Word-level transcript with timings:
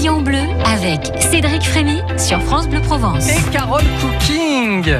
Bleu 0.00 0.38
avec 0.64 1.12
Cédric 1.20 1.62
Frémy 1.62 2.00
sur 2.16 2.40
France 2.42 2.66
Bleu 2.68 2.80
Provence. 2.80 3.28
Et 3.28 3.38
Carole 3.52 3.82
Cooking 4.00 4.94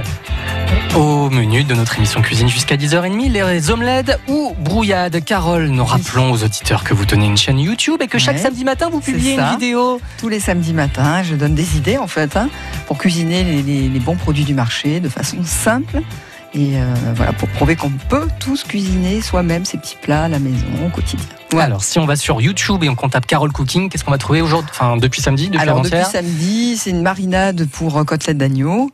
au 0.94 1.30
menu 1.30 1.64
de 1.64 1.74
notre 1.74 1.96
émission 1.96 2.20
cuisine 2.20 2.48
jusqu'à 2.48 2.76
10h30, 2.76 3.32
les 3.32 3.70
omelettes 3.70 4.18
ou 4.28 4.54
brouillades. 4.58 5.24
Carole, 5.24 5.68
nous 5.68 5.84
rappelons 5.86 6.30
aux 6.32 6.44
auditeurs 6.44 6.84
que 6.84 6.92
vous 6.92 7.06
tenez 7.06 7.24
une 7.26 7.38
chaîne 7.38 7.58
YouTube 7.58 8.02
et 8.02 8.08
que 8.08 8.18
chaque 8.18 8.36
Ouais, 8.36 8.42
samedi 8.42 8.62
matin 8.64 8.90
vous 8.90 9.00
publiez 9.00 9.34
une 9.34 9.50
vidéo. 9.52 10.00
Tous 10.18 10.28
les 10.28 10.38
samedis 10.40 10.74
matins, 10.74 11.22
je 11.22 11.34
donne 11.34 11.54
des 11.54 11.78
idées 11.78 11.96
en 11.96 12.06
fait 12.06 12.36
hein, 12.36 12.50
pour 12.86 12.98
cuisiner 12.98 13.42
les, 13.42 13.62
les- 13.62 13.88
les 13.88 14.00
bons 14.00 14.16
produits 14.16 14.44
du 14.44 14.52
marché 14.54 15.00
de 15.00 15.08
façon 15.08 15.38
simple. 15.44 16.02
Et 16.52 16.80
euh, 16.80 16.94
voilà, 17.14 17.32
pour 17.32 17.48
prouver 17.50 17.76
qu'on 17.76 17.90
peut 17.90 18.26
tous 18.40 18.64
cuisiner 18.64 19.20
soi-même 19.20 19.64
ces 19.64 19.78
petits 19.78 19.96
plats 20.00 20.24
à 20.24 20.28
la 20.28 20.40
maison 20.40 20.66
au 20.84 20.88
quotidien. 20.88 21.26
Alors, 21.58 21.82
si 21.82 21.98
on 21.98 22.06
va 22.06 22.16
sur 22.16 22.40
YouTube 22.40 22.82
et 22.84 22.88
on 22.88 22.94
tape 22.94 23.26
Carole 23.26 23.52
Cooking, 23.52 23.88
qu'est-ce 23.88 24.04
qu'on 24.04 24.10
va 24.10 24.18
trouver 24.18 24.40
aujourd'hui? 24.40 24.70
Enfin, 24.72 24.96
depuis 24.96 25.20
samedi, 25.20 25.46
depuis 25.46 25.60
Alors 25.60 25.82
depuis 25.82 26.04
samedi, 26.04 26.76
c'est 26.76 26.90
une 26.90 27.02
marinade 27.02 27.68
pour 27.68 27.98
euh, 27.98 28.04
côtelettes 28.04 28.38
d'agneau. 28.38 28.90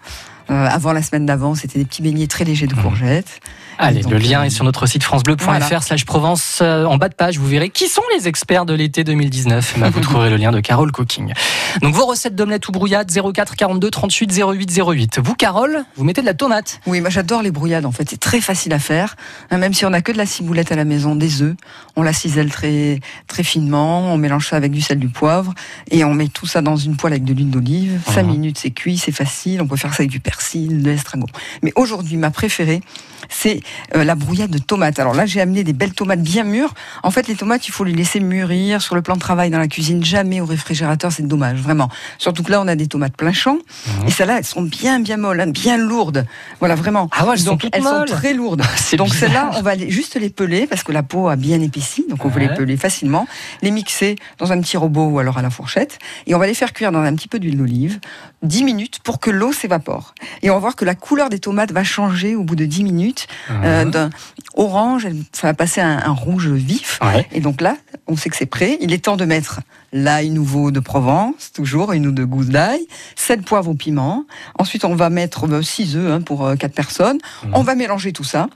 Euh, 0.51 0.67
avant 0.71 0.93
la 0.93 1.03
semaine 1.03 1.27
d'avant, 1.27 1.55
c'était 1.55 1.79
des 1.79 1.85
petits 1.85 2.03
beignets 2.03 2.27
très 2.29 2.45
légers 2.45 2.67
de 2.67 2.75
Mhm. 2.75 2.83
courgettes. 2.83 3.41
Allez, 3.79 4.01
Donc, 4.01 4.13
le 4.13 4.19
lien 4.19 4.41
euh, 4.41 4.45
est 4.45 4.51
sur 4.51 4.65
notre 4.65 4.87
site 4.87 5.03
francebleu.fr 5.03 5.45
voilà. 5.45 5.81
slash 5.83 6.07
Provence. 6.07 6.61
Euh, 6.63 6.87
En 6.87 6.97
bas 6.97 7.11
de 7.11 7.15
page, 7.15 7.37
vous 7.39 7.47
verrez 7.47 7.69
qui 7.69 7.89
sont 7.89 8.01
les 8.17 8.27
experts 8.27 8.65
de 8.65 8.73
l'été 8.73 9.05
2019. 9.05 9.75
Eh 9.77 9.81
ben, 9.81 9.91
vous 9.91 10.01
trouverez 10.01 10.31
le 10.31 10.37
lien 10.37 10.51
de 10.51 10.61
Carole 10.61 10.93
Cooking. 10.93 11.35
Donc, 11.83 11.95
vos 11.95 12.07
recettes 12.07 12.35
d'omelette 12.35 12.67
ou 12.69 12.73
brouillade, 12.73 13.11
04 13.11 13.55
42 13.55 13.91
38 13.91 14.33
08 14.33 14.71
08. 14.81 15.19
Vous, 15.23 15.35
Carole, 15.35 15.85
vous 15.97 16.05
mettez 16.05 16.23
de 16.23 16.27
la 16.27 16.33
tomate. 16.33 16.81
Oui, 16.87 17.03
moi 17.03 17.11
j'adore 17.11 17.43
les 17.43 17.51
brouillades 17.51 17.85
en 17.85 17.93
fait, 17.93 18.09
c'est 18.09 18.21
très 18.21 18.41
facile 18.41 18.73
à 18.73 18.79
faire. 18.79 19.17
Même 19.51 19.75
si 19.75 19.85
on 19.85 19.91
n'a 19.91 20.01
que 20.01 20.13
de 20.13 20.17
la 20.17 20.27
ciboulette 20.27 20.73
à 20.73 20.77
la 20.77 20.85
maison, 20.87 21.15
des 21.15 21.43
œufs, 21.43 21.55
on 21.97 22.03
la 22.03 22.15
cisèle 22.15 22.51
très 22.51 23.01
très 23.27 23.43
finement, 23.43 24.11
on 24.13 24.17
mélange 24.17 24.49
ça 24.49 24.57
avec 24.57 24.73
du 24.73 24.81
sel, 24.81 24.99
du 24.99 25.09
poivre 25.09 25.53
et 25.91 26.03
on 26.05 26.15
met 26.15 26.29
tout 26.29 26.47
ça 26.47 26.63
dans 26.63 26.77
une 26.77 26.97
poêle 26.97 27.13
avec 27.13 27.25
de 27.25 27.35
l'huile 27.35 27.51
d'olive. 27.51 28.01
Cinq 28.07 28.23
Mhm. 28.23 28.31
minutes, 28.31 28.59
c'est 28.59 28.71
cuit, 28.71 28.97
c'est 28.97 29.13
facile. 29.13 29.61
On 29.61 29.67
peut 29.67 29.77
faire 29.77 29.93
ça 29.93 30.01
avec 30.03 30.11
du 30.11 30.21
persil, 30.21 30.36
de 30.55 30.85
l'estragon. 30.91 31.27
Mais 31.63 31.73
aujourd'hui, 31.77 32.17
ma 32.17 32.31
préférée, 32.31 32.81
c'est 33.29 33.61
euh, 33.97 34.05
la 34.05 34.15
brouillade 34.15 34.51
de 34.51 34.59
tomates. 34.59 34.99
Alors 35.01 35.15
là, 35.15 35.27
j'ai 35.27 35.41
amené 35.41 35.65
des 35.65 35.73
belles 35.73 35.95
tomates 35.95 36.23
bien 36.23 36.45
mûres. 36.45 36.73
En 37.03 37.11
fait, 37.11 37.27
les 37.27 37.35
tomates, 37.35 37.67
il 37.67 37.73
faut 37.73 37.83
les 37.85 37.93
laisser 37.93 38.21
mûrir 38.21 38.81
sur 38.81 38.95
le 38.95 39.03
plan 39.03 39.15
de 39.15 39.21
travail 39.21 39.51
dans 39.51 39.59
la 39.59 39.67
cuisine, 39.67 40.05
jamais 40.05 40.41
au 40.41 40.47
réfrigérateur, 40.47 41.11
c'est 41.11 41.27
dommage, 41.27 41.59
vraiment. 41.61 41.89
Surtout 42.19 42.43
que 42.45 42.53
là, 42.53 42.61
on 42.61 42.69
a 42.69 42.77
des 42.77 42.87
tomates 42.87 43.17
plein 43.17 43.33
champ 43.33 43.55
Mhm. 43.57 44.07
et 44.07 44.11
celles-là, 44.11 44.39
elles 44.39 44.45
sont 44.45 44.63
bien 44.63 45.01
bien 45.01 45.17
molles, 45.17 45.41
hein, 45.41 45.47
bien 45.49 45.77
lourdes. 45.77 46.25
Voilà, 46.61 46.75
vraiment. 46.77 47.09
Ah 47.13 47.25
ouais, 47.27 47.33
elles 47.35 47.41
sont 47.41 47.59
elles 47.73 47.83
sont 47.83 48.05
très 48.07 48.33
lourdes. 48.35 48.63
C'est 48.77 48.97
Donc 48.97 49.13
celles-là, 49.15 49.51
on 49.57 49.63
va 49.63 49.75
les- 49.75 49.91
juste 49.91 50.15
les 50.17 50.31
peler 50.31 50.67
parce 50.69 50.83
que 50.85 50.93
la 50.93 51.03
peau 51.03 51.29
a 51.29 51.37
bien 51.37 51.61
épaissi, 51.61 52.05
donc 52.09 52.25
on 52.25 52.31
peut 52.31 52.39
Ouais. 52.41 52.49
les 52.49 52.55
peler 52.55 52.77
facilement, 52.77 53.27
les 53.63 53.71
mixer 53.73 54.17
dans 54.39 54.53
un 54.53 54.61
petit 54.61 54.77
robot 54.77 55.07
ou 55.07 55.19
alors 55.19 55.39
à 55.39 55.43
la 55.43 55.51
fourchette, 55.51 55.99
et 56.27 56.35
on 56.35 56.39
va 56.39 56.47
les 56.47 56.55
faire 56.55 56.73
cuire 56.73 56.93
dans 56.93 57.01
un 57.01 57.15
petit 57.17 57.29
peu 57.29 57.39
d'huile 57.41 57.57
d'olive, 57.57 57.99
10 58.43 58.63
minutes 58.63 59.01
pour 59.03 59.19
que 59.19 59.31
l'eau 59.31 59.53
s'évapore. 59.53 60.15
Et 60.43 60.51
on 60.51 60.55
va 60.55 60.61
voir 60.61 60.77
que 60.77 60.85
la 60.85 60.95
couleur 60.95 61.29
des 61.31 61.39
tomates 61.39 61.73
va 61.73 61.85
changer 61.85 62.35
au 62.37 62.43
bout 62.45 62.57
de 62.57 62.65
10 62.65 62.85
minutes, 62.85 63.27
euh, 63.51 63.85
Mhm. 63.85 63.91
d'un 63.91 64.11
orange, 64.55 65.07
ça 65.33 65.47
va 65.49 65.55
passer 65.55 65.81
à 65.81 65.87
un, 65.87 65.99
un 66.11 66.13
rouge 66.13 66.49
vif. 66.49 66.99
Ouais. 67.03 67.27
Et 67.33 67.41
donc 67.41 67.61
là, 67.61 67.77
on 68.07 68.17
sait 68.17 68.29
que 68.31 68.37
c'est 68.37 68.47
prêt. 68.47 68.79
Il 68.81 68.93
est 68.93 69.05
temps 69.05 69.17
de 69.17 69.25
mettre 69.25 69.61
l'ail 69.93 70.31
nouveau 70.31 70.71
de 70.71 70.81
Provence, 70.81 71.53
toujours 71.55 71.93
une 71.93 72.07
ou 72.09 72.13
deux 72.13 72.27
gousses 72.27 72.49
d'ail, 72.49 72.87
7 73.15 73.43
poivres 73.45 73.71
au 73.71 73.75
piment. 73.75 74.25
Ensuite, 74.59 74.85
on 74.85 74.95
va 74.95 75.11
mettre 75.11 75.47
6 75.63 75.97
œufs 75.97 76.11
hein, 76.13 76.21
pour 76.21 76.51
4 76.59 76.75
personnes. 76.75 77.19
Mhm. 77.45 77.51
On 77.55 77.63
va 77.63 77.75
mélanger 77.75 78.13
tout 78.13 78.25
ça 78.25 78.49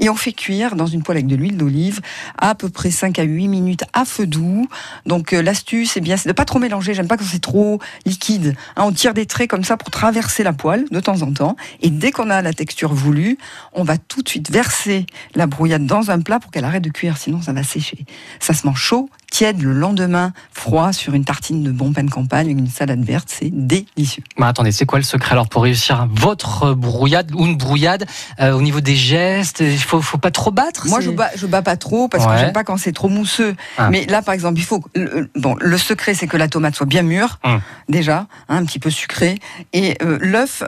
et 0.00 0.08
on 0.08 0.14
fait 0.16 0.32
cuire 0.32 0.74
dans 0.76 0.86
une 0.86 1.02
poêle 1.02 1.18
avec 1.18 1.26
de 1.26 1.36
l'huile 1.36 1.56
d'olive 1.56 2.00
à 2.38 2.54
peu 2.54 2.68
près 2.68 2.90
5 2.90 3.18
à 3.18 3.22
8 3.24 3.48
minutes 3.48 3.84
à 3.92 4.04
feu 4.04 4.26
doux. 4.26 4.68
Donc 5.06 5.32
euh, 5.32 5.42
l'astuce, 5.42 5.92
c'est 5.92 6.00
bien, 6.00 6.16
c'est 6.16 6.28
de 6.28 6.34
pas 6.34 6.44
trop 6.44 6.58
mélanger. 6.58 6.94
J'aime 6.94 7.08
pas 7.08 7.16
quand 7.16 7.24
c'est 7.24 7.40
trop 7.42 7.80
liquide. 8.06 8.54
Hein, 8.76 8.84
on 8.86 8.92
tire 8.92 9.12
des 9.14 9.26
traits 9.26 9.50
comme 9.50 9.64
ça 9.64 9.76
pour 9.76 9.90
traverser 9.90 10.42
la 10.42 10.52
poêle 10.52 10.84
de 10.90 11.00
temps 11.00 11.15
temps. 11.32 11.56
Et 11.80 11.90
dès 11.90 12.12
qu'on 12.12 12.30
a 12.30 12.42
la 12.42 12.52
texture 12.52 12.92
voulue, 12.92 13.38
on 13.72 13.84
va 13.84 13.98
tout 13.98 14.22
de 14.22 14.28
suite 14.28 14.50
verser 14.50 15.06
la 15.34 15.46
brouillade 15.46 15.86
dans 15.86 16.10
un 16.10 16.20
plat 16.20 16.40
pour 16.40 16.50
qu'elle 16.50 16.64
arrête 16.64 16.82
de 16.82 16.90
cuire, 16.90 17.16
sinon 17.16 17.40
ça 17.42 17.52
va 17.52 17.62
sécher. 17.62 18.04
Ça 18.40 18.54
se 18.54 18.66
mange 18.66 18.80
chaud, 18.80 19.08
tiède 19.30 19.60
le 19.62 19.72
lendemain, 19.72 20.32
froid 20.52 20.92
sur 20.92 21.14
une 21.14 21.24
tartine 21.24 21.62
de 21.62 21.70
bon 21.70 21.92
pain 21.92 22.04
de 22.04 22.10
campagne 22.10 22.46
avec 22.46 22.58
une 22.58 22.68
salade 22.70 23.02
verte, 23.04 23.28
c'est 23.30 23.50
délicieux. 23.52 24.22
Bah, 24.38 24.48
attendez, 24.48 24.72
c'est 24.72 24.86
quoi 24.86 24.98
le 24.98 25.04
secret 25.04 25.32
alors 25.32 25.48
pour 25.48 25.62
réussir 25.64 26.08
votre 26.12 26.72
brouillade 26.74 27.32
ou 27.34 27.44
une 27.44 27.56
brouillade 27.56 28.06
euh, 28.40 28.52
au 28.52 28.62
niveau 28.62 28.80
des 28.80 28.96
gestes 28.96 29.60
Il 29.60 29.78
faut, 29.78 30.00
faut 30.00 30.18
pas 30.18 30.30
trop 30.30 30.50
battre 30.50 30.86
Moi, 30.88 31.00
je 31.00 31.10
bats, 31.10 31.30
je 31.36 31.46
bats 31.46 31.62
pas 31.62 31.76
trop 31.76 32.08
parce 32.08 32.24
Ouais. 32.24 32.32
que 32.32 32.38
j'aime 32.38 32.52
pas 32.52 32.64
quand 32.64 32.76
c'est 32.76 32.92
trop 32.92 33.08
mousseux. 33.08 33.54
Ah. 33.78 33.90
Mais 33.90 34.06
là, 34.06 34.22
par 34.22 34.32
exemple, 34.34 34.58
il 34.58 34.64
faut. 34.64 34.82
le- 34.94 35.28
Bon, 35.36 35.56
le 35.60 35.78
secret, 35.78 36.14
c'est 36.14 36.26
que 36.26 36.36
la 36.36 36.48
tomate 36.48 36.74
soit 36.76 36.86
bien 36.86 37.02
mûre, 37.02 37.38
Hum. 37.44 37.60
déjà, 37.88 38.26
hein, 38.48 38.56
un 38.56 38.64
petit 38.64 38.78
peu 38.78 38.90
sucrée. 38.90 39.38
Et 39.72 39.96
euh, 40.02 40.18
l'œuf, 40.20 40.62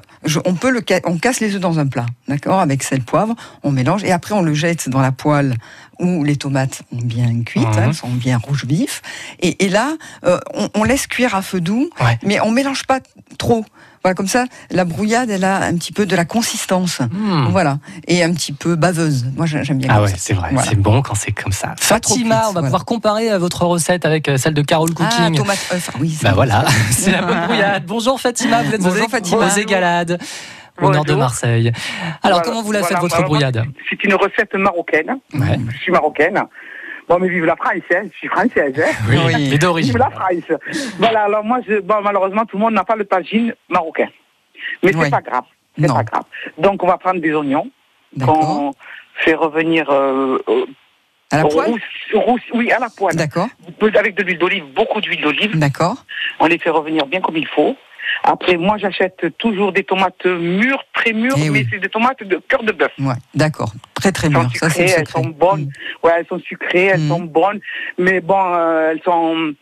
on 0.45 0.55
peut 0.55 0.71
le, 0.71 0.83
on 1.05 1.19
casse 1.19 1.41
les 1.41 1.55
œufs 1.55 1.61
dans 1.61 1.79
un 1.79 1.87
plat, 1.87 2.07
d'accord, 2.29 2.61
avec 2.61 2.83
sel, 2.83 3.03
poivre, 3.03 3.35
on 3.63 3.71
mélange 3.73 4.05
et 4.05 4.13
après 4.13 4.35
on 4.35 4.43
le 4.43 4.55
jette 4.55 4.89
dans 4.89 5.01
la 5.01 5.13
poêle 5.13 5.55
où 6.01 6.23
les 6.23 6.37
tomates 6.37 6.83
ont 6.93 7.01
bien 7.03 7.43
cuites, 7.43 7.65
Mhm. 7.65 7.73
hein, 7.79 7.83
elles 7.87 7.95
sont 7.95 8.09
bien 8.11 8.39
rouge 8.59 8.65
vif. 8.69 9.03
Et, 9.41 9.65
et 9.65 9.69
là, 9.69 9.93
euh, 10.25 10.39
on, 10.55 10.69
on 10.75 10.85
laisse 10.85 11.07
cuire 11.07 11.35
à 11.35 11.43
feu 11.43 11.61
doux, 11.61 11.91
Ouais. 12.01 12.19
mais 12.23 12.41
on 12.41 12.51
mélange 12.51 12.85
pas 12.85 13.01
trop. 13.39 13.65
Voilà, 14.05 14.15
comme 14.15 14.29
ça, 14.29 14.45
la 14.71 14.85
brouillade, 14.85 15.29
elle 15.29 15.43
a 15.45 15.57
un 15.65 15.75
petit 15.75 15.93
peu 15.93 16.07
de 16.07 16.15
la 16.15 16.25
consistance. 16.25 17.01
Hmm. 17.01 17.49
Voilà. 17.51 17.79
Et 18.07 18.23
un 18.23 18.33
petit 18.33 18.53
peu 18.53 18.77
baveuse. 18.77 19.27
Moi, 19.37 19.45
j'ai- 19.47 19.65
j'aime 19.65 19.79
bien 19.79 19.89
Ah 19.91 19.97
comme 19.97 20.05
ouais, 20.05 20.13
c'est 20.17 20.35
vrai, 20.35 20.51
Voilà. 20.53 20.69
c'est 20.69 20.77
bon 20.77 21.03
quand 21.03 21.17
c'est 21.17 21.33
comme 21.33 21.53
ça. 21.53 21.75
Fatima, 21.81 22.43
on 22.45 22.47
va 22.47 22.53
voilà. 22.53 22.67
pouvoir 22.69 22.85
comparer 22.85 23.33
euh, 23.33 23.39
votre 23.39 23.65
recette 23.65 24.07
avec 24.07 24.29
euh, 24.29 24.37
celle 24.37 24.55
de 24.55 24.63
Carole 24.63 24.91
Ah, 25.01 25.17
Cooking. 25.17 25.37
tomate 25.37 25.59
œuf. 25.73 25.91
Ah 25.93 25.97
oui, 26.01 26.17
bah 26.23 26.33
voilà, 26.33 26.65
c'est 26.91 27.11
la 27.11 27.23
bonne 27.23 27.41
brouillade. 27.47 27.85
Bonjour 27.87 28.21
Fatima, 28.21 28.63
vous 28.63 28.75
êtes 28.75 28.83
Bonjour 28.83 29.05
aux, 29.05 29.09
Fatima. 29.09 29.47
aux 29.47 29.59
Égalades, 29.59 30.19
au 30.81 30.83
nord 30.91 30.93
de 31.05 31.09
Bonjour. 31.09 31.19
Marseille. 31.19 31.73
Alors 32.23 32.39
Voilà, 32.39 32.41
comment 32.45 32.63
vous 32.63 32.71
la 32.73 32.81
voilà, 32.81 32.95
faites 32.95 33.03
votre 33.03 33.17
voilà, 33.17 33.27
brouillade 33.29 33.65
C'est 33.91 34.05
une 34.05 34.15
recette 34.15 34.55
marocaine. 34.55 35.17
Ouais. 35.35 35.59
Je 35.73 35.77
suis 35.79 35.91
marocaine. 35.93 36.41
Bon, 37.09 37.19
mais 37.19 37.29
vive 37.29 37.45
la 37.47 37.57
France, 37.57 37.73
hein. 37.95 38.03
je 38.13 38.17
suis 38.19 38.29
française. 38.29 38.75
Hein. 38.79 38.93
Oui, 39.09 39.17
Oui. 39.27 39.33
mais 39.33 39.39
Vive 39.51 39.59
d'origine. 39.59 39.97
la 39.99 40.11
France. 40.11 40.59
Voilà, 40.99 41.23
alors 41.25 41.45
moi, 41.45 41.59
je, 41.67 41.81
bon, 41.81 42.01
malheureusement, 42.03 42.45
tout 42.45 42.57
le 42.57 42.63
monde 42.65 42.75
n'a 42.75 42.85
pas 42.85 42.97
le 42.97 43.05
tagine 43.07 43.55
marocain. 43.69 44.09
Mais 44.83 44.95
Oui. 44.95 45.01
c'est 45.05 45.11
pas 45.11 45.23
grave. 45.23 45.45
C'est 45.81 45.87
pas 45.87 46.03
grave. 46.03 46.25
Donc, 46.59 46.83
on 46.83 46.87
va 46.87 46.99
prendre 46.99 47.21
des 47.21 47.33
oignons 47.33 47.71
qu'on 48.25 48.73
fait 49.25 49.35
revenir 49.35 49.89
euh, 49.91 50.39
euh, 50.49 50.65
À 51.31 51.39
la 51.39 51.45
poêle 51.45 51.71
rousse- 51.71 52.15
rousse- 52.25 52.51
oui, 52.55 52.71
à 52.73 52.79
la 52.79 52.89
poêle. 52.91 53.17
D'accord. 53.17 53.49
Avec 53.97 54.15
de 54.15 54.23
l'huile 54.23 54.39
d'olive, 54.39 54.65
beaucoup 54.75 55.01
d'huile 55.01 55.21
d'olive. 55.23 55.57
D'accord. 55.59 56.05
On 56.41 56.47
les 56.47 56.59
fait 56.59 56.71
revenir 56.71 57.07
bien 57.07 57.21
comme 57.21 57.37
il 57.37 57.47
faut. 57.47 57.77
Après, 58.25 58.57
moi, 58.57 58.77
j'achète 58.79 59.27
toujours 59.39 59.71
des 59.73 59.85
tomates 59.85 60.25
mûres, 60.25 60.83
très 60.95 61.13
mûres, 61.13 61.35
Eh 61.37 61.51
mais 61.51 61.61
oui. 61.61 61.67
c'est 61.71 61.79
des 61.79 61.89
tomates 61.89 62.23
de 62.23 62.41
cœur 62.49 62.63
de 62.65 62.73
bœuf. 62.73 62.91
Ouais. 62.99 63.15
D'accord. 63.35 63.73
Très 63.95 64.11
très 64.13 64.29
bien. 64.29 64.49
Ça, 64.55 64.71
c'est 64.71 64.83
elles 64.85 65.07
secret. 65.07 65.23
sont 65.23 65.27
bonnes. 65.29 65.67
Mm. 65.67 65.71
Ouais, 66.03 66.13
elles 66.19 66.27
sont 66.27 66.39
sucrées, 66.39 66.87
elles 66.87 67.01
Mhm. 67.01 67.09
sont 67.09 67.21
bonnes, 67.23 67.61
mais 67.99 68.21
bon, 68.21 68.41
euh, 68.55 68.91
elles 68.93 69.03
sont, 69.03 69.55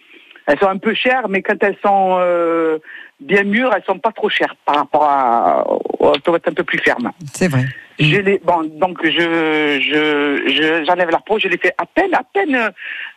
elles 0.46 0.58
sont 0.58 0.68
un 0.68 0.78
peu 0.78 0.94
chères, 0.94 1.28
mais 1.28 1.42
quand 1.42 1.62
elles 1.62 1.78
sont 1.84 2.18
euh, 2.20 2.78
bien 3.20 3.42
mûres, 3.44 3.72
elles 3.74 3.84
sont 3.84 3.98
pas 3.98 4.12
trop 4.12 4.28
chères 4.28 4.54
par 4.66 4.76
rapport 4.76 5.04
à, 5.04 5.64
aux 5.66 6.16
tomates 6.18 6.46
un 6.48 6.52
peu 6.52 6.64
plus 6.64 6.78
fermes. 6.78 7.10
C'est 7.32 7.48
vrai. 7.48 7.64
Je 7.98 8.16
les, 8.16 8.38
bon, 8.44 8.62
donc 8.78 8.98
je, 9.04 9.10
je, 9.10 10.52
je- 10.52 10.84
j'enlève 10.86 11.10
la 11.10 11.18
peau, 11.18 11.38
je 11.38 11.48
les 11.48 11.56
fais 11.56 11.72
à 11.78 11.86
peine, 11.86 12.14
à 12.14 12.22
peine, 12.22 12.70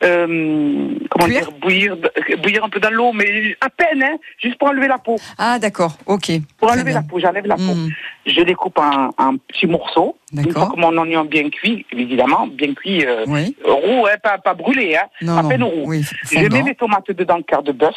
euh, 0.03 0.95
comment 1.09 1.25
Cuire 1.25 1.41
dire, 1.41 1.51
bouillir, 1.59 1.97
bouillir 2.41 2.63
un 2.63 2.69
peu 2.69 2.79
dans 2.79 2.89
l'eau, 2.89 3.12
mais 3.12 3.56
à 3.62 3.69
peine, 3.69 4.03
hein, 4.03 4.16
juste 4.41 4.57
pour 4.57 4.69
enlever 4.69 4.88
la 4.88 4.97
peau. 4.97 5.18
Ah, 5.38 5.59
d'accord. 5.59 5.97
Ok. 6.06 6.31
Pour 6.57 6.69
enlever 6.72 6.85
bien. 6.85 6.94
la 6.94 7.01
peau, 7.01 7.19
j'enlève 7.19 7.45
la 7.45 7.56
peau. 7.56 7.62
Mm. 7.75 7.89
Je 8.25 8.41
les 8.41 8.53
coupe 8.56 8.79
en, 8.79 9.09
en 9.18 9.38
petits 9.38 9.68
morceaux. 9.68 10.18
Une 10.34 10.51
fois 10.51 10.69
que 10.73 10.79
mon 10.79 10.95
oignon 10.97 11.25
bien 11.25 11.50
cuit, 11.50 11.85
évidemment, 11.91 12.47
bien 12.47 12.73
cuit, 12.73 13.06
euh, 13.06 13.25
Oui. 13.28 13.56
roux, 13.66 14.06
hein, 14.07 14.16
pas, 14.23 14.38
pas 14.38 14.53
brûlé, 14.53 14.95
hein, 14.95 15.07
Non, 15.22 15.38
à 15.38 15.44
non. 15.44 15.50
peine 15.50 15.63
roux. 15.63 15.84
Oui, 15.88 16.03
Je 16.31 16.47
mets 16.47 16.63
mes 16.63 16.75
tomates 16.75 17.12
dedans, 17.12 17.41
cœur 17.41 17.63
de 17.63 17.72
bœuf. 17.72 17.95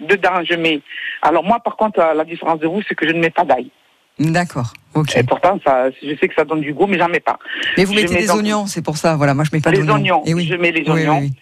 Dedans, 0.00 0.42
je 0.42 0.54
mets. 0.54 0.80
Alors 1.22 1.44
moi, 1.44 1.60
par 1.60 1.76
contre, 1.76 2.00
euh, 2.00 2.14
la 2.14 2.24
différence 2.24 2.58
de 2.58 2.66
vous, 2.66 2.82
c'est 2.88 2.96
que 2.96 3.06
je 3.06 3.12
ne 3.12 3.20
mets 3.20 3.30
pas 3.30 3.44
d'ail. 3.44 3.70
D'accord. 4.18 4.72
Ok. 4.94 5.16
Et 5.16 5.22
pourtant, 5.24 5.58
ça, 5.66 5.90
je 5.90 6.14
sais 6.16 6.28
que 6.28 6.34
ça 6.34 6.44
donne 6.44 6.60
du 6.60 6.72
goût, 6.72 6.86
mais 6.86 6.98
j'en 6.98 7.08
mets 7.08 7.20
pas. 7.20 7.38
Mais 7.76 7.84
vous 7.84 7.92
je 7.94 8.00
mettez 8.00 8.14
mets 8.14 8.20
des 8.22 8.26
donc- 8.28 8.36
oignons, 8.38 8.66
c'est 8.66 8.82
pour 8.82 8.96
ça. 8.96 9.16
Voilà, 9.16 9.34
moi 9.34 9.44
je 9.44 9.50
mets 9.52 9.60
pas 9.60 9.72
les 9.72 9.88
oignons, 9.88 10.22
Eh 10.26 10.34
oui. 10.34 10.46
je 10.48 10.54
mets 10.54 10.70
les 10.70 10.88
oignons, 10.88 11.18
oui, 11.18 11.32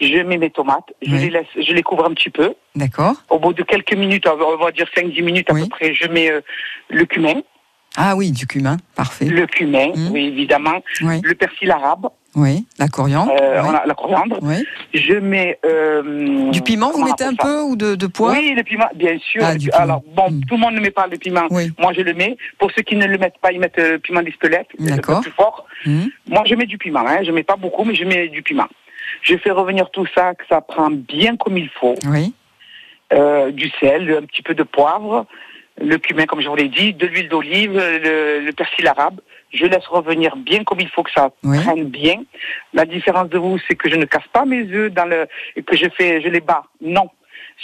oui. 0.00 0.08
je 0.12 0.22
mets 0.22 0.36
mes 0.36 0.50
tomates, 0.50 0.92
je 1.00 1.16
les 1.16 1.30
laisse, 1.30 1.46
je 1.56 1.72
les 1.72 1.82
couvre 1.82 2.04
un 2.04 2.12
petit 2.12 2.28
peu. 2.30 2.54
D'accord. 2.74 3.14
Au 3.30 3.38
bout 3.38 3.54
de 3.54 3.62
quelques 3.62 3.94
minutes, 3.94 4.26
on 4.28 4.56
va 4.62 4.70
dire 4.72 4.86
5-10 4.94 5.22
minutes 5.22 5.50
à 5.50 5.54
peu 5.54 5.66
près, 5.68 5.94
je 5.94 6.06
mets 6.08 6.30
euh, 6.30 6.40
le 6.90 7.06
cumin, 7.06 7.40
Ah 8.00 8.14
oui, 8.16 8.30
du 8.30 8.46
cumin. 8.46 8.76
Parfait. 8.94 9.24
le 9.24 9.46
cumin, 9.46 9.88
Mhm. 9.88 10.10
oui 10.12 10.26
évidemment, 10.26 10.80
Oui. 11.02 11.20
le 11.24 11.34
persil 11.34 11.68
arabe, 11.72 12.06
Oui. 12.36 12.64
La 12.78 12.86
coriandre. 12.86 13.32
euh, 13.42 13.60
oui. 13.64 13.74
la 13.84 13.94
coriandre. 13.94 14.38
Oui. 14.42 14.64
Je 14.94 15.14
mets 15.14 15.58
euh, 15.64 16.50
Du 16.52 16.62
piment, 16.62 16.90
vous 16.92 17.04
mettez 17.04 17.24
un 17.24 17.34
peu 17.34 17.60
ou 17.62 17.74
de, 17.74 17.96
de 17.96 18.06
poivre 18.06 18.38
Oui, 18.38 18.54
le 18.54 18.62
piment, 18.62 18.88
bien 18.94 19.18
sûr. 19.18 19.42
Ah, 19.44 19.56
du 19.56 19.68
piment. 19.68 19.82
Alors 19.82 20.02
bon, 20.14 20.30
Mm. 20.30 20.40
tout 20.48 20.54
le 20.54 20.60
monde 20.60 20.74
ne 20.74 20.80
met 20.80 20.92
pas 20.92 21.08
le 21.08 21.16
piment. 21.18 21.46
Oui. 21.50 21.72
Moi, 21.78 21.92
je 21.92 22.02
le 22.02 22.14
mets. 22.14 22.36
Pour 22.58 22.70
ceux 22.70 22.82
qui 22.82 22.94
ne 22.94 23.06
le 23.06 23.18
mettent 23.18 23.38
pas, 23.42 23.50
ils 23.50 23.58
mettent 23.58 23.78
euh, 23.80 23.92
le 23.92 23.98
piment 23.98 24.22
d'Espelette, 24.22 24.68
le 24.78 24.90
D'accord. 24.90 25.20
plus 25.20 25.32
fort. 25.32 25.66
Hum. 25.86 26.08
Moi, 26.28 26.44
je 26.46 26.54
mets 26.54 26.66
du 26.66 26.78
piment. 26.78 27.04
Hein. 27.06 27.24
Je 27.24 27.32
mets 27.32 27.42
pas 27.42 27.56
beaucoup, 27.56 27.82
mais 27.84 27.94
je 27.96 28.04
mets 28.04 28.28
du 28.28 28.42
piment. 28.42 28.68
Je 29.22 29.36
fais 29.38 29.50
revenir 29.50 29.90
tout 29.90 30.06
ça, 30.14 30.34
que 30.34 30.44
ça 30.48 30.60
prend 30.60 30.90
bien 30.90 31.36
comme 31.36 31.58
il 31.58 31.68
faut. 31.80 31.96
Oui. 32.06 32.32
euh, 33.12 33.50
du 33.52 33.70
sel, 33.80 34.18
un 34.22 34.26
petit 34.26 34.42
peu 34.42 34.52
de 34.54 34.62
poivre, 34.62 35.24
le 35.80 35.96
cumin 35.98 36.26
comme 36.26 36.40
je 36.40 36.48
vous 36.48 36.56
l'ai 36.56 36.68
dit, 36.68 36.94
de 36.94 37.06
l'huile 37.06 37.28
d'olive, 37.28 37.72
le, 37.76 38.40
le 38.40 38.52
persil 38.52 38.86
arabe. 38.86 39.20
Je 39.52 39.64
laisse 39.64 39.86
revenir 39.86 40.36
bien 40.36 40.62
comme 40.64 40.80
il 40.80 40.88
faut 40.90 41.02
que 41.02 41.10
ça 41.10 41.30
Oui. 41.42 41.58
prenne 41.64 41.84
bien. 41.84 42.16
La 42.74 42.84
différence 42.84 43.30
de 43.30 43.38
vous, 43.38 43.58
c'est 43.66 43.76
que 43.76 43.88
je 43.88 43.96
ne 43.96 44.04
casse 44.04 44.26
pas 44.32 44.44
mes 44.44 44.62
œufs 44.72 44.92
dans 44.92 45.06
le 45.06 45.26
et 45.56 45.62
que 45.62 45.74
je 45.76 45.86
fais, 45.96 46.20
je 46.20 46.28
les 46.28 46.40
bats. 46.40 46.64
Non, 46.82 47.08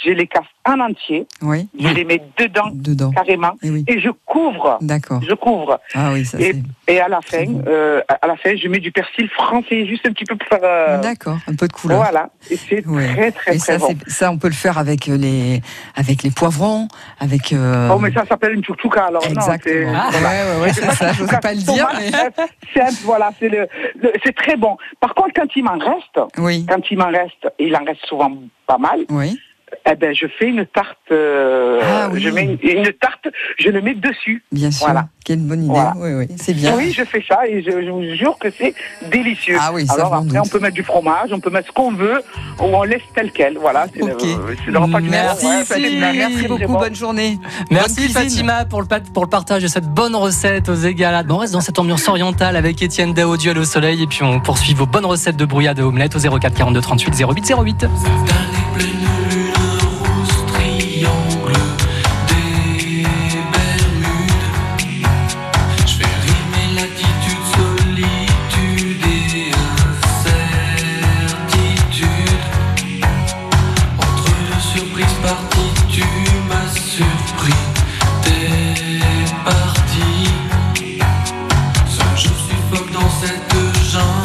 je 0.03 0.11
les 0.11 0.27
casse 0.27 0.43
en 0.65 0.79
entier. 0.79 1.27
Oui. 1.41 1.67
Je 1.79 1.87
les 1.89 2.03
mets 2.03 2.21
dedans 2.37 2.69
Dedans. 2.73 3.11
carrément 3.11 3.53
Eh 3.63 3.69
oui. 3.69 3.85
et 3.87 3.99
je 3.99 4.09
couvre. 4.25 4.77
D'accord. 4.81 5.21
Je 5.27 5.33
couvre. 5.35 5.79
Ah 5.93 6.09
oui, 6.13 6.25
ça 6.25 6.39
Et, 6.39 6.53
c'est. 6.87 6.93
et 6.93 6.99
à 6.99 7.07
la 7.07 7.21
fin, 7.21 7.45
euh, 7.67 8.01
à 8.21 8.27
la 8.27 8.35
fin, 8.35 8.55
je 8.55 8.67
mets 8.67 8.79
du 8.79 8.91
persil 8.91 9.29
français, 9.29 9.85
juste 9.85 10.05
un 10.07 10.11
petit 10.11 10.25
peu 10.25 10.35
pour 10.35 10.47
faire. 10.47 10.59
euh, 10.63 11.01
D'accord, 11.01 11.37
un 11.47 11.55
peu 11.55 11.67
de 11.67 11.73
couleur. 11.73 11.97
voilà. 11.97 12.29
Et 12.49 12.57
c'est 12.57 12.85
Ouais. 12.87 13.07
très 13.13 13.31
très 13.31 13.55
Et 13.55 13.59
très 13.59 13.73
ça, 13.73 13.77
bon. 13.77 13.87
c'est- 14.05 14.09
ça, 14.11 14.31
on 14.31 14.37
peut 14.37 14.47
le 14.47 14.53
faire 14.53 14.77
avec 14.77 15.05
les, 15.05 15.61
avec 15.95 16.23
les 16.23 16.31
poivrons, 16.31 16.87
avec. 17.19 17.53
euh, 17.53 17.89
Oh, 17.93 17.99
mais 17.99 18.11
ça 18.11 18.25
s'appelle 18.25 18.53
une 18.53 18.63
chouchouka, 18.65 19.05
alors 19.05 19.23
non, 19.23 19.29
Exactement. 19.29 19.91
c'est- 19.93 19.95
Ah, 19.95 20.07
voilà. 20.11 20.29
ouais, 20.29 20.55
ouais, 20.57 20.61
ouais, 20.63 20.73
c'est 20.73 20.91
ça. 20.91 21.13
Je 21.13 21.21
n'osais 21.23 21.39
pas 21.39 21.53
le 21.53 21.59
dire, 21.61 21.87
mais. 21.97 22.11
Tomate, 22.11 22.35
simple, 22.73 23.01
voilà, 23.03 23.31
c'est 23.39 23.49
le, 23.49 23.67
le- 24.01 24.11
c'est 24.23 24.35
très 24.35 24.55
bon. 24.57 24.77
Par 24.99 25.13
contre, 25.13 25.31
quand 25.35 25.55
il 25.55 25.63
m'en 25.63 25.77
reste, 25.77 26.19
Oui, 26.37 26.65
quand 26.67 26.81
il 26.91 26.97
m'en 26.97 27.07
reste, 27.11 27.47
et 27.59 27.67
il 27.67 27.75
en 27.75 27.83
reste 27.85 28.05
souvent 28.07 28.31
pas 28.67 28.77
mal, 28.77 29.01
oui. 29.09 29.39
Eh 29.89 29.95
ben, 29.95 30.13
je 30.13 30.25
fais 30.39 30.47
une 30.49 30.65
tarte, 30.65 30.97
euh, 31.11 31.79
Ah, 31.83 32.09
oui. 32.11 32.21
je 32.21 32.29
mets 32.29 32.43
une, 32.43 32.69
une 32.69 32.91
tarte, 32.93 33.27
je 33.59 33.69
le 33.69 33.81
mets 33.81 33.93
dessus. 33.95 34.43
Bien 34.51 34.71
sûr. 34.71 34.85
Voilà. 34.85 35.07
Quelle 35.23 35.39
bonne 35.39 35.63
idée. 35.63 35.71
Voilà. 35.73 35.93
Oui, 35.97 36.13
oui, 36.13 36.27
c'est 36.37 36.53
bien. 36.53 36.75
Oui, 36.77 36.91
je 36.91 37.03
fais 37.03 37.23
ça 37.27 37.47
et 37.47 37.63
je, 37.63 37.71
je 37.71 37.89
vous 37.89 38.03
jure 38.15 38.37
que 38.39 38.49
c'est 38.51 38.75
délicieux. 39.09 39.57
Ah 39.59 39.71
oui, 39.73 39.87
ça, 39.87 39.95
Alors 39.95 40.13
après, 40.13 40.27
doute. 40.27 40.37
on 40.45 40.47
peut 40.47 40.59
mettre 40.59 40.75
du 40.75 40.83
fromage, 40.83 41.29
on 41.31 41.39
peut 41.39 41.49
mettre 41.49 41.67
ce 41.69 41.71
qu'on 41.73 41.91
veut, 41.93 42.21
ou 42.59 42.63
on 42.63 42.83
laisse 42.83 43.01
tel 43.15 43.31
quel. 43.31 43.57
Voilà, 43.57 43.87
c'est 43.93 44.03
Ok. 44.03 44.21
le, 44.21 44.55
c'est 44.63 44.71
le 44.71 44.77
repas 44.79 45.01
du 45.01 45.09
Merci. 45.09 45.45
Ouais, 45.47 45.63
Fatima, 45.65 46.11
c'est- 46.11 46.17
merci 46.17 46.47
beaucoup. 46.47 46.73
bon. 46.73 46.79
Bonne 46.79 46.95
journée. 46.95 47.39
Merci 47.71 48.01
Bonne. 48.13 48.23
Fatima 48.23 48.65
pour 48.65 48.81
le, 48.81 48.87
pat- 48.87 49.11
pour 49.13 49.23
le 49.23 49.29
partage 49.29 49.63
de 49.63 49.67
cette 49.67 49.87
bonne 49.87 50.15
recette 50.15 50.69
aux 50.69 50.75
égalades. 50.75 51.25
Bon, 51.25 51.35
on 51.35 51.39
reste 51.39 51.53
dans 51.53 51.61
cette 51.61 51.79
ambiance 51.79 52.07
orientale 52.07 52.55
avec 52.55 52.81
Étienne 52.83 53.13
Dao, 53.13 53.35
duel 53.35 53.57
au 53.57 53.65
soleil. 53.65 54.03
Et 54.03 54.07
puis 54.07 54.21
on 54.21 54.39
poursuit 54.39 54.75
vos 54.75 54.85
bonnes 54.85 55.05
recettes 55.05 55.37
de 55.37 55.45
brouillade 55.45 55.79
et 55.79 55.81
omelette 55.81 56.15
au 56.15 56.19
04 56.39 56.53
42 56.53 56.81
38 56.81 57.15
08 57.27 57.53
08. 57.65 57.85
Cette 83.95 84.24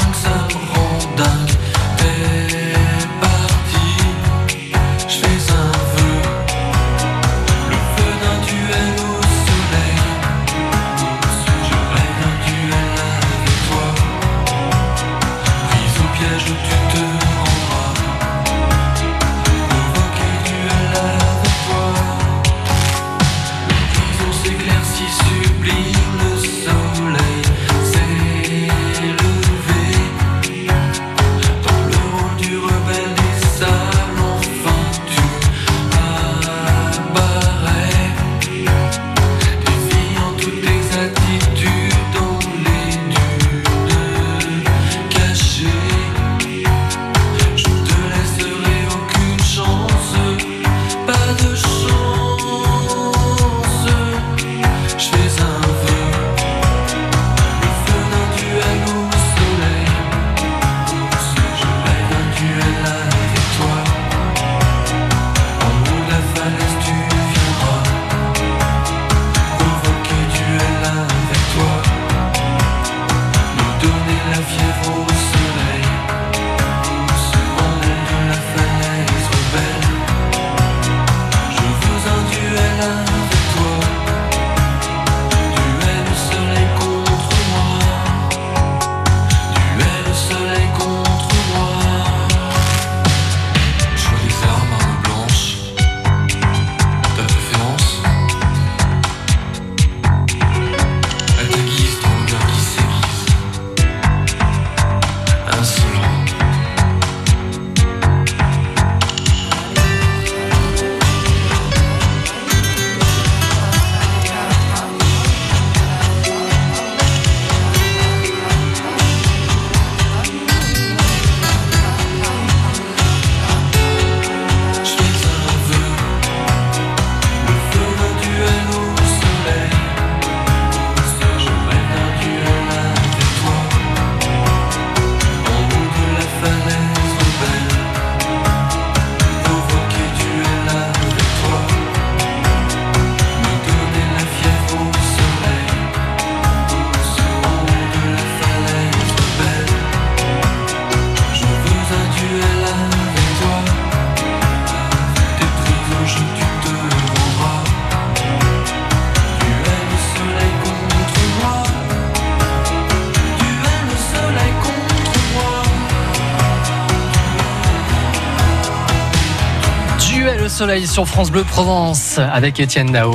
soleil 170.60 170.86
sur 170.86 171.06
France 171.08 171.30
Bleu 171.30 171.42
Provence 171.42 172.18
avec 172.18 172.60
Étienne 172.60 172.92
Dao. 172.92 173.14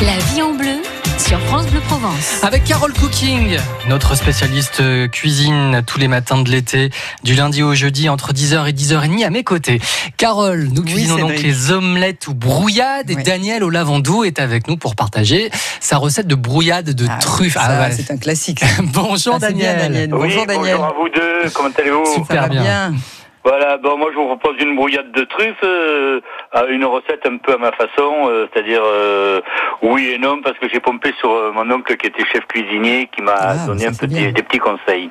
La 0.00 0.16
vie 0.32 0.40
en 0.40 0.54
bleu 0.54 0.80
sur 1.18 1.38
France 1.40 1.66
Bleu 1.66 1.80
Provence. 1.80 2.42
Avec 2.42 2.64
Carole 2.64 2.94
Cooking, 2.94 3.58
notre 3.86 4.14
spécialiste 4.14 4.82
cuisine 5.10 5.82
tous 5.86 5.98
les 5.98 6.08
matins 6.08 6.40
de 6.40 6.48
l'été, 6.48 6.88
du 7.22 7.34
lundi 7.34 7.62
au 7.62 7.74
jeudi 7.74 8.08
entre 8.08 8.32
10h 8.32 8.66
et 8.66 8.72
10h30 8.72 9.26
à 9.26 9.28
mes 9.28 9.44
côtés. 9.44 9.78
Carole, 10.16 10.70
nous 10.72 10.80
Oui, 10.84 10.92
cuisinons 10.94 11.18
donc 11.18 11.42
les 11.42 11.70
omelettes 11.70 12.26
ou 12.28 12.32
brouillades 12.32 13.10
et 13.10 13.16
Oui. 13.16 13.22
Daniel 13.22 13.62
au 13.62 13.68
lavandou 13.68 14.24
est 14.24 14.38
avec 14.38 14.68
nous 14.68 14.78
pour 14.78 14.96
partager 14.96 15.50
sa 15.80 15.98
recette 15.98 16.28
de 16.28 16.34
brouillade 16.34 16.94
de 16.94 17.06
Ah, 17.10 17.18
truffes. 17.18 17.52
ça, 17.52 17.60
Ah 17.64 17.80
ouais. 17.88 17.94
C'est 17.94 18.10
un 18.10 18.16
classique. 18.16 18.64
Bonjour 18.84 19.36
Ah, 19.42 19.50
bien, 19.50 19.74
Daniel. 19.76 20.08
Bonjour 20.08 20.46
Daniel. 20.46 20.76
bonjour 20.78 20.84
à 20.86 20.92
vous 20.98 21.08
deux, 21.14 21.50
comment 21.52 21.68
allez-vous? 21.78 22.06
Super 22.14 22.36
Ça 22.36 22.40
va 22.40 22.48
bien. 22.48 22.62
bien. 22.62 22.94
Voilà, 23.42 23.78
bon, 23.78 23.96
moi 23.96 24.08
je 24.12 24.16
vous 24.18 24.26
propose 24.26 24.60
une 24.60 24.76
brouillade 24.76 25.12
de 25.12 25.24
truffes, 25.24 25.56
euh, 25.64 26.20
à 26.52 26.64
une 26.66 26.84
recette 26.84 27.24
un 27.26 27.38
peu 27.38 27.54
à 27.54 27.56
ma 27.58 27.72
façon, 27.72 28.28
euh, 28.28 28.46
c'est-à-dire 28.52 28.82
euh, 28.84 29.40
oui 29.82 30.10
et 30.14 30.18
non, 30.18 30.42
parce 30.42 30.58
que 30.58 30.68
j'ai 30.68 30.80
pompé 30.80 31.12
sur 31.18 31.30
mon 31.54 31.70
oncle 31.70 31.96
qui 31.96 32.06
était 32.06 32.24
chef 32.26 32.46
cuisinier, 32.46 33.08
qui 33.10 33.22
m'a 33.22 33.34
Ah, 33.38 33.66
donné 33.66 33.86
un 33.86 33.92
petit, 33.94 34.30
des 34.32 34.42
petits 34.42 34.58
conseils. 34.58 35.08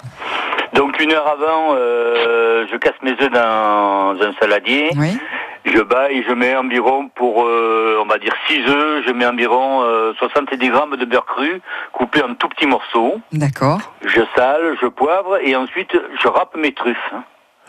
Donc 0.73 1.01
une 1.01 1.11
heure 1.11 1.27
avant, 1.27 1.75
euh, 1.75 2.67
je 2.71 2.77
casse 2.77 2.93
mes 3.01 3.13
œufs 3.13 3.31
dans 3.31 4.15
un 4.21 4.33
saladier, 4.39 4.89
Oui. 4.95 5.17
je 5.65 5.79
bats 5.81 6.11
et 6.11 6.21
je 6.21 6.31
mets 6.33 6.55
environ 6.55 7.09
pour, 7.15 7.45
euh, 7.47 7.97
on 7.99 8.05
va 8.05 8.19
dire 8.19 8.33
6 8.47 8.61
œufs, 8.69 9.03
je 9.07 9.11
mets 9.11 9.25
environ 9.25 9.81
euh, 9.81 10.13
70 10.19 10.69
grammes 10.69 10.95
de 10.97 11.05
beurre 11.05 11.25
cru, 11.25 11.61
coupé 11.93 12.21
en 12.21 12.35
tout 12.35 12.47
petits 12.49 12.67
morceaux. 12.67 13.19
D'accord. 13.31 13.79
Je 14.05 14.21
sale, 14.35 14.77
je 14.79 14.85
poivre 14.85 15.39
et 15.41 15.55
ensuite 15.55 15.97
je 16.21 16.27
râpe 16.27 16.55
mes 16.55 16.73
truffes 16.73 17.11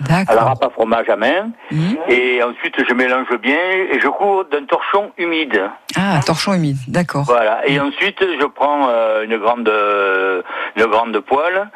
à 0.08 0.34
la 0.34 0.42
râpe 0.42 0.64
à 0.64 0.70
fromage 0.70 1.08
à 1.08 1.16
main. 1.16 1.50
Mhm. 1.70 1.98
Et 2.08 2.42
ensuite, 2.42 2.76
je 2.88 2.94
mélange 2.94 3.32
bien 3.40 3.56
et 3.92 4.00
je 4.00 4.08
couvre 4.08 4.44
d'un 4.44 4.64
torchon 4.64 5.12
humide. 5.18 5.70
Ah, 5.96 6.20
torchon 6.24 6.54
humide. 6.54 6.76
D'accord. 6.88 7.24
Voilà. 7.24 7.66
Et 7.66 7.78
ensuite, 7.80 8.20
je 8.20 8.46
prends 8.46 8.88
euh, 8.88 9.24
une 9.24 9.36
grande, 9.38 9.68
euh, 9.68 10.42
une 10.76 10.86
grande 10.86 11.18
poêle. 11.20 11.68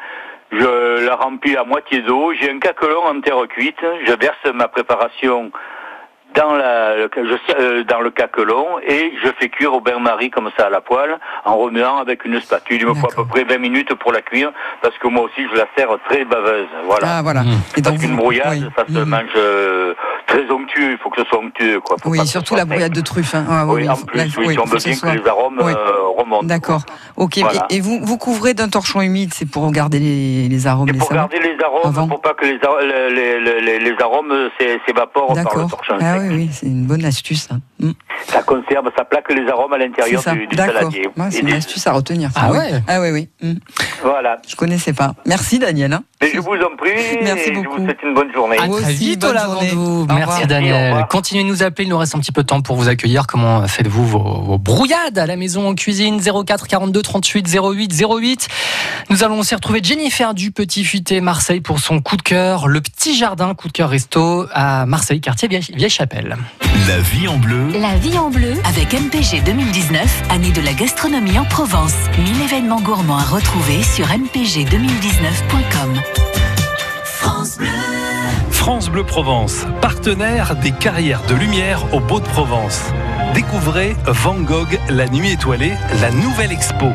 Je 0.51 1.05
la 1.05 1.15
remplis 1.15 1.57
à 1.57 1.63
moitié 1.63 2.01
d'eau. 2.01 2.33
J'ai 2.39 2.49
un 2.51 2.59
caquelon 2.59 3.05
en 3.05 3.19
terre 3.21 3.41
cuite. 3.49 3.83
Je 4.07 4.13
verse 4.13 4.45
ma 4.53 4.67
préparation 4.67 5.51
dans, 6.35 6.53
la, 6.53 6.95
le, 6.97 7.09
je- 7.15 7.53
euh, 7.59 7.83
dans 7.83 8.01
le 8.01 8.09
caquelon 8.11 8.79
et 8.85 9.13
je 9.23 9.29
fais 9.39 9.49
cuire 9.49 9.73
au 9.73 9.79
bain-marie 9.81 10.29
comme 10.29 10.49
ça 10.57 10.67
à 10.67 10.69
la 10.69 10.81
poêle 10.81 11.17
en 11.45 11.55
remuant 11.57 11.97
avec 11.97 12.25
une 12.25 12.39
spatule. 12.41 12.81
Il 12.81 12.87
me 12.87 12.93
faut 12.93 13.07
à 13.11 13.15
peu 13.15 13.25
près 13.25 13.43
20 13.43 13.57
minutes 13.57 13.93
pour 13.95 14.11
la 14.11 14.21
cuire 14.21 14.51
parce 14.81 14.97
que 14.97 15.07
moi 15.07 15.23
aussi 15.23 15.47
je 15.51 15.57
la 15.57 15.65
sers 15.77 15.89
très 16.09 16.25
baveuse. 16.25 16.67
Voilà. 16.85 17.07
Ah, 17.17 17.21
voilà. 17.21 17.41
Et 17.77 17.81
Parce 17.81 17.95
donc, 17.95 17.99
qu'une 18.01 18.15
brouillade, 18.15 18.51
oui. 18.51 18.65
ça 18.75 18.85
se 18.87 18.99
Mhm. 18.99 19.09
mange 19.09 19.23
euh, 19.35 19.93
très 20.27 20.49
onctueux. 20.51 20.91
Il 20.91 20.97
faut 20.97 21.09
que 21.09 21.21
ce 21.23 21.27
soit 21.29 21.39
onctueux, 21.39 21.79
quoi. 21.81 21.97
Faut 22.01 22.09
Oui, 22.09 22.19
que 22.19 22.25
surtout 22.25 22.55
la 22.55 22.65
brouillade 22.65 22.93
de 22.93 23.01
truffes. 23.01 23.35
hein. 23.35 23.45
Ah, 23.49 23.65
Oui, 23.67 23.81
oui, 23.83 23.89
en 23.89 23.95
plus, 23.95 24.17
là, 24.17 24.23
oui, 24.37 24.53
si 24.53 24.59
on 24.59 24.65
veut 24.65 24.77
que 24.77 24.83
bien 24.83 24.93
que 24.93 24.99
soit- 24.99 25.15
les 25.15 25.27
arômes 25.27 25.59
euh, 25.59 25.73
remontent. 26.17 26.43
D'accord. 26.45 26.81
Ok. 27.17 27.37
Voilà. 27.39 27.65
Et, 27.69 27.77
et 27.77 27.81
vous, 27.81 27.99
vous 28.01 28.17
couvrez 28.17 28.53
d'un 28.53 28.69
torchon 28.69 29.01
humide, 29.01 29.33
c'est 29.33 29.45
pour 29.49 29.69
garder 29.71 29.99
les, 29.99 30.47
les 30.49 30.67
arômes, 30.67 30.89
Et 30.89 30.93
les 30.93 30.99
pour 30.99 31.07
saveurs 31.09 31.29
garder 31.29 31.47
les 31.47 31.63
arômes, 31.63 31.81
Avant. 31.85 32.07
pour 32.07 32.21
pas 32.21 32.33
que 32.33 32.45
les, 32.45 32.59
les, 32.59 33.79
les, 33.79 33.95
arômes 34.01 34.33
s'é- 34.59 34.79
s'évaporent 34.85 35.33
par 35.33 35.57
le 35.57 35.67
torchon 35.69 35.93
Ah 36.01 36.17
oui, 36.19 36.27
oui, 36.31 36.49
c'est 36.51 36.65
une 36.67 36.85
bonne 36.85 37.05
astuce. 37.05 37.47
hein. 37.51 37.59
Mm. 37.79 37.91
Ça 38.27 38.41
conserve, 38.43 38.89
ça 38.97 39.03
plaque 39.05 39.29
les 39.31 39.47
arômes 39.49 39.73
à 39.73 39.77
l'intérieur 39.77 40.21
du, 40.21 40.47
saladier. 40.55 41.07
Ouais, 41.17 41.25
c'est 41.29 41.37
Et 41.37 41.41
une 41.41 41.47
des- 41.47 41.53
astuce 41.53 41.85
à 41.87 41.91
retenir. 41.91 42.31
ça, 42.31 42.41
Ah 42.45 42.51
ouais? 42.51 42.71
Ah 42.87 43.01
oui, 43.01 43.09
oui. 43.11 43.29
Mm. 43.41 43.53
Voilà. 44.01 44.37
Je 44.47 44.55
connaissais 44.55 44.93
pas. 44.93 45.13
Merci 45.25 45.59
Daniel. 45.59 45.91
hein. 45.93 46.03
Mais 46.21 46.31
je 46.33 46.39
vous 46.39 46.53
en 46.53 46.75
prie, 46.77 46.91
Merci 47.21 47.49
et 47.49 47.53
je 47.55 47.59
beaucoup. 47.59 47.77
vous 47.77 47.85
souhaite 47.85 47.97
une 48.03 48.13
bonne 48.13 48.31
journée. 48.33 48.55
À 48.57 48.61
très 48.67 48.69
aussi, 48.69 48.93
vite, 48.93 49.21
bonne 49.21 49.37
journée. 49.37 49.71
Merci 50.07 50.47
Daniel. 50.47 51.05
Continuez 51.09 51.43
de 51.43 51.49
nous 51.49 51.61
appeler, 51.63 51.83
il 51.85 51.89
nous 51.89 51.97
reste 51.97 52.15
un 52.15 52.19
petit 52.19 52.31
peu 52.31 52.41
de 52.43 52.47
temps 52.47 52.61
pour 52.61 52.77
vous 52.77 52.87
accueillir. 52.87 53.27
Comment 53.27 53.67
faites-vous 53.67 54.05
vos, 54.07 54.19
vos 54.41 54.57
brouillades 54.57 55.17
à 55.19 55.25
la 55.25 55.35
maison 55.35 55.67
en 55.67 55.75
cuisine? 55.75 56.19
04 56.21 56.67
42 56.67 57.01
38 57.01 57.47
08 57.53 57.93
08. 58.09 58.47
Nous 59.09 59.23
allons 59.23 59.39
aussi 59.39 59.53
retrouver 59.53 59.81
Jennifer 59.83 60.33
du 60.33 60.51
Petit 60.51 60.83
Futé 60.85 61.19
Marseille 61.21 61.61
pour 61.61 61.79
son 61.79 61.99
coup 62.01 62.15
de 62.17 62.21
cœur, 62.23 62.67
le 62.67 62.79
petit 62.81 63.15
jardin 63.15 63.53
coup 63.53 63.67
de 63.67 63.73
cœur 63.73 63.89
resto 63.89 64.45
à 64.53 64.85
Marseille, 64.85 65.19
quartier 65.21 65.47
Vieille- 65.47 65.71
Vieille-Chapelle. 65.75 66.37
La 66.87 66.97
vie 66.99 67.27
en 67.27 67.37
bleu. 67.37 67.64
La 67.73 67.95
vie 67.97 68.17
en 68.17 68.29
bleu. 68.29 68.53
Avec 68.65 68.93
MPG 68.93 69.43
2019, 69.43 70.23
année 70.29 70.51
de 70.51 70.61
la 70.61 70.73
gastronomie 70.73 71.39
en 71.39 71.45
Provence. 71.45 71.95
1000 72.17 72.41
événements 72.43 72.81
gourmands 72.81 73.17
à 73.17 73.23
retrouver 73.23 73.81
sur 73.81 74.05
mpg2019.com. 74.07 76.01
France 78.51 78.89
Bleu 78.89 79.03
Provence, 79.03 79.65
partenaire 79.81 80.55
des 80.55 80.71
carrières 80.71 81.21
de 81.27 81.35
lumière 81.35 81.93
au 81.93 81.99
Beau 81.99 82.19
de 82.19 82.25
Provence. 82.25 82.81
Découvrez 83.33 83.95
Van 84.05 84.35
Gogh, 84.35 84.79
la 84.89 85.07
nuit 85.07 85.31
étoilée, 85.31 85.73
la 86.01 86.11
nouvelle 86.11 86.51
expo. 86.51 86.87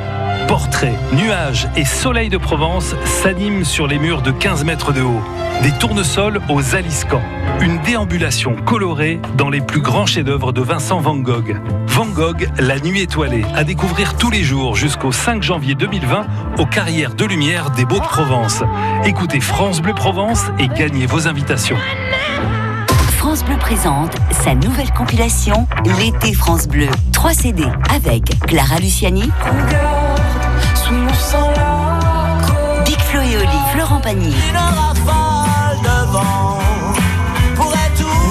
Portraits, 0.48 0.94
nuages 1.12 1.68
et 1.76 1.84
soleil 1.84 2.28
de 2.28 2.36
Provence 2.36 2.94
s'animent 3.04 3.64
sur 3.64 3.86
les 3.86 3.98
murs 3.98 4.22
de 4.22 4.30
15 4.30 4.64
mètres 4.64 4.92
de 4.92 5.02
haut. 5.02 5.22
Des 5.62 5.72
tournesols 5.72 6.40
aux 6.48 6.74
aliscans. 6.74 7.22
Une 7.60 7.78
déambulation 7.82 8.56
colorée 8.64 9.20
dans 9.36 9.50
les 9.50 9.60
plus 9.60 9.80
grands 9.80 10.06
chefs-d'œuvre 10.06 10.52
de 10.52 10.60
Vincent 10.60 11.00
Van 11.00 11.16
Gogh. 11.16 11.56
Van 11.86 12.06
Gogh, 12.06 12.48
la 12.58 12.78
nuit 12.80 13.02
étoilée, 13.02 13.44
à 13.54 13.64
découvrir 13.64 14.16
tous 14.16 14.30
les 14.30 14.42
jours 14.42 14.76
jusqu'au 14.76 15.12
5 15.12 15.42
janvier 15.42 15.74
2020 15.74 16.26
aux 16.58 16.66
carrières 16.66 17.14
de 17.14 17.24
lumière 17.24 17.70
des 17.70 17.84
Beaux 17.84 18.00
de 18.00 18.04
Provence. 18.04 18.62
Écoutez 19.04 19.40
France 19.40 19.80
Bleu 19.80 19.94
Provence 19.94 20.46
et 20.58 20.68
gagnez 20.68 21.06
vos 21.06 21.28
invitations. 21.28 21.78
France 23.18 23.44
Bleu 23.44 23.56
présente 23.58 24.12
sa 24.30 24.54
nouvelle 24.54 24.90
compilation 24.92 25.66
L'été 25.98 26.32
France 26.32 26.66
Bleu. 26.66 26.88
3 27.12 27.34
CD 27.34 27.64
avec 27.94 28.38
Clara 28.46 28.78
Luciani, 28.78 29.30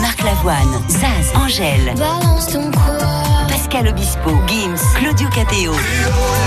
Marc 0.01 0.23
Lavoine, 0.23 0.81
Zaz, 0.89 1.31
Angèle, 1.35 1.93
Pascal 3.47 3.87
Obispo, 3.89 4.31
Gims, 4.47 4.79
Claudio 4.95 5.29
Capéo. 5.29 5.73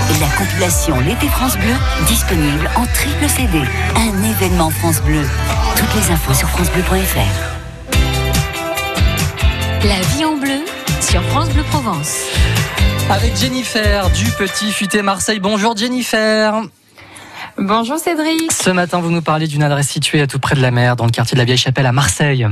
Et 0.09 0.19
la 0.19 0.27
compilation 0.37 0.99
L'été 0.99 1.27
France 1.27 1.55
Bleu, 1.57 1.73
disponible 2.07 2.69
en 2.75 2.85
triple 2.87 3.29
CD. 3.29 3.61
Un 3.95 4.23
événement 4.23 4.69
France 4.69 5.01
Bleu. 5.01 5.25
Toutes 5.77 5.95
les 5.95 6.11
infos 6.11 6.33
sur 6.33 6.49
francebleu.fr. 6.49 7.53
La 9.87 10.01
vie 10.15 10.25
en 10.25 10.35
bleu 10.35 10.65
sur 10.99 11.23
France 11.29 11.47
Bleu 11.49 11.63
Provence. 11.71 12.23
Avec 13.09 13.37
Jennifer 13.37 14.09
du 14.09 14.25
Petit 14.31 14.71
Futé 14.73 15.01
Marseille. 15.01 15.39
Bonjour 15.39 15.77
Jennifer. 15.77 16.61
Bonjour 17.59 17.99
Cédric. 17.99 18.51
Ce 18.51 18.71
matin, 18.71 18.99
vous 18.99 19.11
nous 19.11 19.21
parlez 19.21 19.45
d'une 19.45 19.61
adresse 19.61 19.87
située 19.87 20.21
à 20.21 20.27
tout 20.27 20.39
près 20.39 20.55
de 20.55 20.61
la 20.61 20.71
mer, 20.71 20.95
dans 20.95 21.05
le 21.05 21.11
quartier 21.11 21.35
de 21.35 21.39
la 21.39 21.45
Vieille 21.45 21.57
Chapelle 21.57 21.85
à 21.85 21.91
Marseille. 21.91 22.47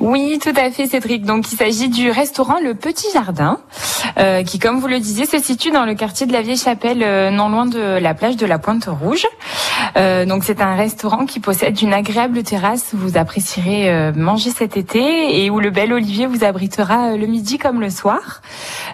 Oui, 0.00 0.38
tout 0.42 0.52
à 0.56 0.70
fait 0.70 0.86
Cédric. 0.86 1.24
Donc 1.24 1.52
il 1.52 1.56
s'agit 1.56 1.88
du 1.88 2.10
restaurant 2.10 2.58
Le 2.62 2.74
Petit 2.74 3.06
Jardin, 3.12 3.60
euh, 4.18 4.42
qui 4.42 4.58
comme 4.58 4.80
vous 4.80 4.88
le 4.88 4.98
disiez 4.98 5.26
se 5.26 5.38
situe 5.38 5.70
dans 5.70 5.84
le 5.84 5.94
quartier 5.94 6.26
de 6.26 6.32
la 6.32 6.42
Vieille 6.42 6.56
Chapelle, 6.56 7.02
euh, 7.02 7.30
non 7.30 7.48
loin 7.48 7.66
de 7.66 7.98
la 7.98 8.14
plage 8.14 8.36
de 8.36 8.46
la 8.46 8.58
Pointe 8.58 8.88
Rouge. 8.88 9.26
Euh, 9.96 10.26
donc 10.26 10.44
c'est 10.44 10.60
un 10.60 10.76
restaurant 10.76 11.24
qui 11.26 11.40
possède 11.40 11.80
une 11.80 11.94
agréable 11.94 12.42
terrasse 12.42 12.90
où 12.92 12.98
vous 12.98 13.16
apprécierez 13.16 13.88
euh, 13.90 14.12
manger 14.14 14.50
cet 14.50 14.76
été 14.76 15.42
et 15.42 15.48
où 15.50 15.58
le 15.58 15.70
bel 15.70 15.92
Olivier 15.92 16.26
vous 16.26 16.44
abritera 16.44 17.12
euh, 17.12 17.16
le 17.16 17.26
midi 17.26 17.56
comme 17.58 17.80
le 17.80 17.90
soir. 17.90 18.42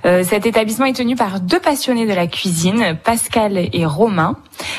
Cet 0.04 0.46
établissement 0.46 0.86
est 0.86 0.94
tenu 0.96 1.14
par 1.14 1.38
deux 1.40 1.60
passionnés 1.60 2.06
de 2.06 2.12
la 2.12 2.26
cuisine, 2.26 2.98
Pascal 3.04 3.68
et 3.72 3.86
Romain. 3.86 4.36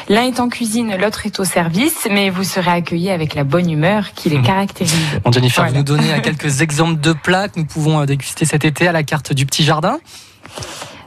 L'un 0.10 0.24
est 0.24 0.40
en 0.42 0.50
cuisine, 0.50 0.98
l'autre 1.00 1.26
est 1.26 1.40
au 1.40 1.46
service, 1.46 2.08
mais 2.12 2.30
vous 2.30 2.44
serez 2.44 2.72
accueillis 2.72 3.10
avec 3.10 3.34
la 3.34 3.46
bonne 3.46 3.70
humeur 3.70 4.14
qui 4.14 4.30
les 4.30 4.38
Mhm. 4.40 4.44
caractérise. 4.46 4.94
Bon, 5.24 5.32
Jennifer, 5.32 5.64
Voilà. 5.64 5.72
vous 5.72 5.78
nous 5.78 5.84
donnez 5.84 6.22
quelques 6.22 6.62
exemples 6.62 7.00
de 7.00 7.14
plats 7.14 7.48
que 7.48 7.58
nous 7.60 7.66
pouvons 7.66 8.04
déguster 8.04 8.44
cet 8.46 8.66
été 8.66 8.86
à 8.88 8.92
la 8.92 9.04
carte 9.04 9.32
du 9.34 9.46
Petit 9.46 9.64
Jardin. 9.64 9.98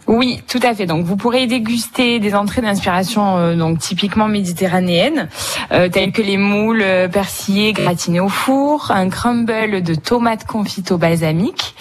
Oui, 0.06 0.40
tout 0.46 0.60
à 0.62 0.74
fait. 0.74 0.86
Donc, 0.86 1.04
vous 1.04 1.16
pourrez 1.16 1.46
déguster 1.46 2.20
des 2.20 2.34
entrées 2.34 2.62
d'inspiration 2.62 3.38
euh, 3.38 3.56
donc 3.56 3.78
typiquement 3.78 4.28
méditerranéenne, 4.28 5.28
euh, 5.72 5.88
telles 5.88 6.12
que 6.12 6.22
les 6.22 6.36
moules 6.36 6.82
euh, 6.82 7.08
persillés 7.08 7.72
gratinés 7.72 8.20
au 8.20 8.28
four, 8.28 8.92
un 8.92 9.08
crumble 9.08 9.82
de 9.82 9.94
tomates 9.94 10.46
confites 10.46 10.92
au 10.92 10.98
balsamique. 10.98 11.74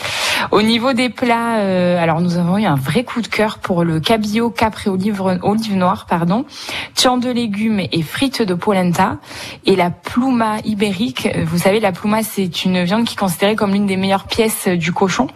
Au 0.52 0.62
niveau 0.62 0.94
des 0.94 1.10
plats, 1.10 1.58
euh, 1.58 2.02
alors 2.02 2.22
nous 2.22 2.38
avons 2.38 2.58
eu 2.58 2.66
un 2.66 2.76
vrai 2.76 3.04
coup 3.04 3.22
de 3.22 3.28
cœur 3.28 3.58
pour 3.58 3.84
le 3.84 4.00
cabillaud 4.00 4.50
capre 4.50 4.88
et 4.88 4.90
olive, 4.90 5.22
olive 5.42 5.76
noire, 5.76 6.06
pardon, 6.08 6.46
tian 6.94 7.18
de 7.18 7.30
légumes 7.30 7.82
et 7.92 8.02
frites 8.02 8.42
de 8.42 8.54
polenta, 8.54 9.18
et 9.66 9.76
la 9.76 9.90
pluma 9.90 10.58
ibérique. 10.66 11.30
Vous 11.46 11.58
savez, 11.58 11.80
la 11.80 11.92
pluma, 11.92 12.24
c'est 12.24 12.66
une 12.66 12.84
viande 12.84 13.06
qui 13.06 13.14
est 13.14 13.20
considérée 13.20 13.56
comme 13.56 13.74
l'une 13.74 13.86
des 13.86 13.98
meilleures 13.98 14.26
pièces 14.26 14.68
du 14.68 14.92
cochon, 14.92 15.28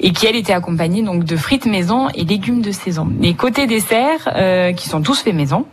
et 0.00 0.12
qui 0.12 0.26
elle 0.26 0.36
était 0.36 0.52
accompagnée 0.52 1.02
donc 1.02 1.24
de 1.24 1.36
frites 1.36 1.66
maison 1.66 2.08
et 2.14 2.24
légumes 2.24 2.62
de 2.62 2.72
saison. 2.72 3.08
Et 3.22 3.34
côté 3.34 3.66
dessert, 3.66 4.28
euh, 4.34 4.72
qui 4.72 4.88
sont 4.88 5.02
tous 5.02 5.20
faits 5.20 5.34
maison, 5.34 5.66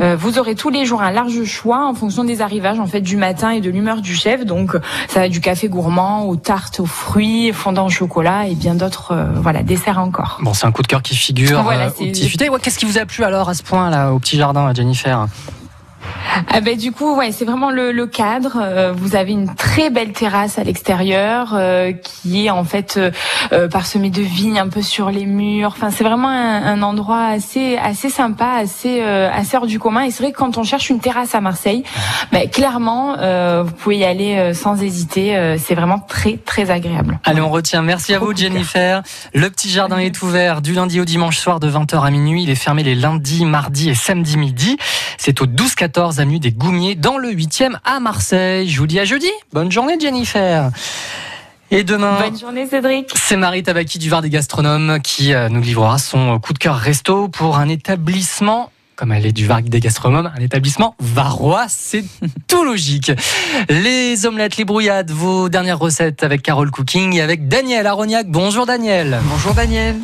euh, 0.00 0.16
vous 0.16 0.38
aurez 0.38 0.54
tous 0.54 0.70
les 0.70 0.84
jours 0.84 1.02
un 1.02 1.10
large 1.10 1.44
choix 1.44 1.86
en 1.86 1.94
fonction 1.94 2.24
des 2.24 2.40
arrivages 2.40 2.80
en 2.80 2.86
fait 2.86 3.00
du 3.00 3.16
matin 3.16 3.50
et 3.50 3.60
de 3.60 3.70
l'humeur 3.70 4.00
du 4.00 4.14
chef. 4.14 4.44
Donc 4.44 4.76
ça 5.08 5.20
va 5.20 5.28
du 5.28 5.40
café 5.40 5.68
gourmand 5.68 6.26
aux 6.26 6.36
tartes 6.36 6.80
aux 6.80 6.86
fruits, 6.86 7.52
fondant 7.52 7.86
au 7.86 7.90
chocolat 8.04 8.46
et 8.48 8.54
bien 8.54 8.74
d'autres 8.74 9.12
euh, 9.12 9.24
voilà 9.36 9.62
desserts 9.62 9.98
encore. 9.98 10.38
Bon, 10.42 10.52
c'est 10.52 10.66
un 10.66 10.72
coup 10.72 10.82
de 10.82 10.86
cœur 10.86 11.02
qui 11.02 11.16
figure 11.16 11.62
Voilà, 11.62 11.86
euh, 11.86 11.90
au 12.00 12.04
Petit 12.04 12.28
Futé. 12.28 12.50
Ouais, 12.50 12.58
Qu'est-ce 12.60 12.78
qui 12.78 12.84
vous 12.84 12.98
a 12.98 13.06
plu 13.06 13.24
alors 13.24 13.48
à 13.48 13.54
ce 13.54 13.62
point 13.62 13.88
là 13.88 14.12
au 14.12 14.18
Petit 14.18 14.36
Jardin, 14.36 14.72
Jennifer? 14.74 15.26
Ah 16.52 16.60
ben 16.60 16.76
du 16.76 16.92
coup, 16.92 17.14
ouais, 17.16 17.32
c'est 17.32 17.44
vraiment 17.44 17.70
le, 17.70 17.92
le 17.92 18.06
cadre. 18.06 18.58
Euh, 18.60 18.92
vous 18.92 19.14
avez 19.16 19.32
une 19.32 19.54
très 19.54 19.90
belle 19.90 20.12
terrasse 20.12 20.58
à 20.58 20.64
l'extérieur 20.64 21.52
euh, 21.54 21.92
qui 21.92 22.46
est 22.46 22.50
en 22.50 22.64
fait 22.64 22.96
euh, 22.96 23.10
euh, 23.52 23.68
parsemée 23.68 24.10
de 24.10 24.22
vignes 24.22 24.58
un 24.58 24.68
peu 24.68 24.82
sur 24.82 25.10
les 25.10 25.26
murs. 25.26 25.72
Enfin, 25.76 25.90
c'est 25.90 26.04
vraiment 26.04 26.28
un, 26.28 26.62
un 26.64 26.82
endroit 26.82 27.24
assez 27.26 27.76
assez 27.76 28.10
sympa, 28.10 28.52
assez 28.58 29.00
euh, 29.02 29.30
assez 29.32 29.56
hors 29.56 29.66
du 29.66 29.78
commun. 29.78 30.02
Et 30.02 30.10
c'est 30.10 30.22
vrai 30.22 30.32
que 30.32 30.38
quand 30.38 30.58
on 30.58 30.64
cherche 30.64 30.90
une 30.90 31.00
terrasse 31.00 31.34
à 31.34 31.40
Marseille, 31.40 31.84
ben, 32.32 32.48
clairement, 32.48 33.16
euh, 33.18 33.62
vous 33.64 33.72
pouvez 33.72 33.98
y 33.98 34.04
aller 34.04 34.52
sans 34.54 34.82
hésiter. 34.82 35.56
C'est 35.58 35.74
vraiment 35.74 35.98
très 35.98 36.36
très 36.36 36.70
agréable. 36.70 37.18
Allez, 37.24 37.40
on 37.40 37.50
retient. 37.50 37.82
Merci 37.82 38.14
à 38.14 38.18
vous, 38.18 38.34
Jennifer. 38.34 39.02
Le 39.32 39.50
petit 39.50 39.70
jardin 39.70 39.98
est 39.98 40.22
ouvert 40.22 40.62
du 40.62 40.74
lundi 40.74 41.00
au 41.00 41.04
dimanche 41.04 41.38
soir 41.38 41.60
de 41.60 41.70
20h 41.70 42.04
à 42.04 42.10
minuit. 42.10 42.42
Il 42.42 42.50
est 42.50 42.54
fermé 42.54 42.82
les 42.82 42.94
lundis, 42.94 43.44
mardis 43.44 43.90
et 43.90 43.94
samedis 43.94 44.36
midi. 44.36 44.76
C'est 45.18 45.40
au 45.40 45.46
12-14 45.94 46.20
avenue 46.20 46.38
des 46.40 46.50
Goumiers 46.50 46.94
dans 46.96 47.18
le 47.18 47.30
8e 47.30 47.76
à 47.84 48.00
Marseille. 48.00 48.68
Je 48.68 48.78
vous 48.80 48.86
dis 48.86 48.98
à 48.98 49.04
jeudi. 49.04 49.30
Bonne 49.52 49.70
journée, 49.70 49.96
Jennifer. 50.00 50.70
Et 51.70 51.84
demain. 51.84 52.18
Bonne 52.20 52.38
journée, 52.38 52.66
Cédric. 52.66 53.10
C'est 53.14 53.36
Marie 53.36 53.62
Tabaki 53.62 53.98
du 53.98 54.08
Var 54.08 54.20
des 54.20 54.30
Gastronomes 54.30 54.98
qui 55.02 55.32
euh, 55.32 55.48
nous 55.48 55.60
livrera 55.60 55.98
son 55.98 56.38
coup 56.40 56.52
de 56.52 56.58
cœur 56.58 56.76
resto 56.76 57.28
pour 57.28 57.58
un 57.58 57.68
établissement 57.68 58.70
comme 58.96 59.10
elle 59.10 59.26
est 59.26 59.32
du 59.32 59.44
Var 59.46 59.62
des 59.62 59.80
Gastronomes, 59.80 60.30
un 60.36 60.40
établissement 60.40 60.94
varois, 61.00 61.66
c'est 61.68 62.04
tout 62.46 62.62
logique. 62.62 63.10
Les 63.68 64.24
omelettes, 64.24 64.56
les 64.56 64.64
brouillades, 64.64 65.10
vos 65.10 65.48
dernières 65.48 65.80
recettes 65.80 66.22
avec 66.22 66.42
Carole 66.42 66.70
Cooking 66.70 67.12
et 67.14 67.20
avec 67.20 67.48
Daniel 67.48 67.88
Aroniac. 67.88 68.28
Bonjour 68.28 68.66
Daniel. 68.66 69.18
Bonjour 69.24 69.52
Daniel. 69.52 69.96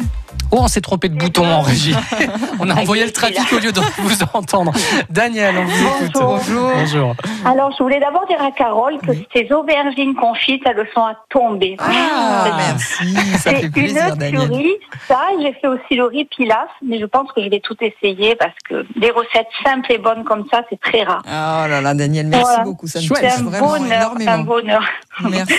Oh, 0.53 0.59
on 0.63 0.69
s'est 0.69 0.81
trompé 0.81 1.09
de 1.09 1.15
bouton 1.17 1.47
en 1.47 1.61
régie. 1.61 1.95
On 2.59 2.69
a 2.69 2.75
envoyé 2.75 3.05
le 3.05 3.13
trafic 3.13 3.53
au 3.53 3.59
lieu 3.59 3.73
de 3.73 3.81
vous 3.99 4.19
entendre. 4.35 4.73
Daniel, 5.09 5.55
on 5.57 5.65
vous 5.65 5.87
écoute. 6.05 6.11
Bonjour. 6.21 6.71
Bonjour. 6.75 7.15
Alors, 7.45 7.71
je 7.77 7.83
voulais 7.83 8.01
d'abord 8.01 8.27
dire 8.27 8.43
à 8.43 8.51
Carole 8.51 8.99
que 9.01 9.13
ces 9.35 9.51
aubergines 9.53 10.15
confites, 10.15 10.63
elles 10.67 10.87
sont 10.93 11.01
à 11.05 11.15
tomber. 11.31 11.77
Ah, 11.79 12.49
merci, 12.59 13.15
ça 13.39 13.51
fait 13.53 13.61
C'est 13.63 13.71
plaisir 13.71 14.15
une 14.21 14.31
tuerie. 14.31 14.75
Ça, 15.09 15.21
j'ai 15.41 15.53
fait 15.55 15.69
aussi 15.69 15.95
le 15.95 16.05
riz 16.05 16.25
pilaf, 16.27 16.69
mais 16.85 16.99
je 17.01 17.07
pense 17.07 17.31
que 17.33 17.43
je 17.43 17.49
vais 17.49 17.61
tout 17.61 17.77
essayer 17.81 18.35
parce 18.35 18.55
que 18.69 18.85
des 18.99 19.11
recettes 19.11 19.47
simples 19.65 19.93
et 19.93 19.99
bonnes 19.99 20.25
comme 20.25 20.45
ça, 20.51 20.63
c'est 20.69 20.81
très 20.81 21.03
rare. 21.05 21.23
Oh 21.27 21.69
là 21.69 21.81
là, 21.81 21.95
Daniel, 21.95 22.27
merci 22.27 22.45
Voilà. 22.45 22.65
beaucoup. 22.65 22.87
Ça 22.89 22.99
me 22.99 23.05
C'est 23.05 23.09
touche 23.15 23.25
un 23.39 23.43
vraiment 23.45 23.69
bonheur, 23.79 24.13
un 24.17 24.19
énormément. 24.21 24.39
bonheur. 24.45 24.83
Merci. 25.31 25.55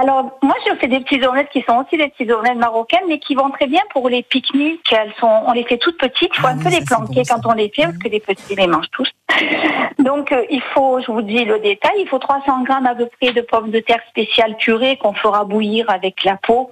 Alors, 0.00 0.38
moi, 0.42 0.54
je 0.64 0.76
fais 0.76 0.86
des 0.86 1.00
petites 1.00 1.26
omelettes 1.26 1.50
qui 1.50 1.62
sont 1.62 1.76
aussi 1.78 1.96
des 1.96 2.06
petites 2.08 2.30
omelettes 2.30 2.56
marocaines, 2.56 3.02
mais 3.08 3.18
qui 3.18 3.34
vont 3.34 3.50
très 3.50 3.66
bien 3.66 3.80
pour 3.92 4.08
les 4.08 4.22
pique-niques. 4.22 4.92
Elles 4.92 5.12
sont, 5.18 5.42
on 5.44 5.52
les 5.52 5.64
fait 5.64 5.78
toutes 5.78 5.98
petites. 5.98 6.30
Il 6.36 6.40
faut 6.40 6.46
Ah 6.46 6.52
un 6.52 6.58
peu 6.58 6.68
les 6.68 6.84
planquer 6.84 7.22
bon, 7.22 7.22
quand 7.28 7.50
on 7.50 7.54
les 7.54 7.68
fait, 7.74 7.82
parce 7.82 7.98
que 7.98 8.08
les 8.08 8.20
petits 8.20 8.54
les 8.54 8.68
mangent 8.68 8.90
tous. 8.92 9.10
Donc, 9.98 10.30
euh, 10.30 10.44
il 10.50 10.62
faut, 10.72 11.00
je 11.00 11.10
vous 11.10 11.22
dis 11.22 11.44
le 11.44 11.58
détail, 11.58 11.94
il 11.98 12.08
faut 12.08 12.20
300 12.20 12.62
grammes 12.62 12.86
à 12.86 12.94
peu 12.94 13.08
près 13.20 13.32
de 13.32 13.40
pommes 13.40 13.72
de 13.72 13.80
terre 13.80 14.00
spéciales 14.08 14.56
purées 14.58 14.98
qu'on 14.98 15.14
fera 15.14 15.44
bouillir 15.44 15.90
avec 15.90 16.22
la 16.22 16.36
peau 16.36 16.70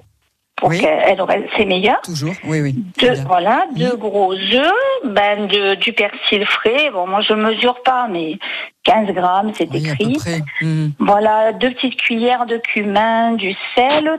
pour 0.56 0.70
Oui. 0.70 0.80
qu'elle 0.80 1.20
aurait- 1.20 1.46
c'est 1.56 1.66
meilleur. 1.66 2.00
Toujours, 2.02 2.34
oui, 2.44 2.60
oui. 2.62 2.74
Deux, 2.98 3.14
voilà, 3.26 3.66
deux 3.76 3.94
gros 3.96 4.32
œufs, 4.32 4.72
ben 5.04 5.46
de, 5.46 5.74
du 5.74 5.92
persil 5.92 6.44
frais. 6.46 6.90
Bon, 6.92 7.06
moi 7.06 7.20
je 7.20 7.34
mesure 7.34 7.82
pas, 7.82 8.08
mais 8.10 8.38
15 8.84 9.08
grammes, 9.12 9.52
c'est 9.54 9.68
Oui, 9.70 9.86
écrit. 9.88 10.42
Mhm. 10.62 10.92
Voilà, 10.98 11.52
deux 11.52 11.70
petites 11.72 11.96
cuillères 11.96 12.46
de 12.46 12.56
cumin, 12.56 13.32
du 13.32 13.54
sel, 13.74 14.18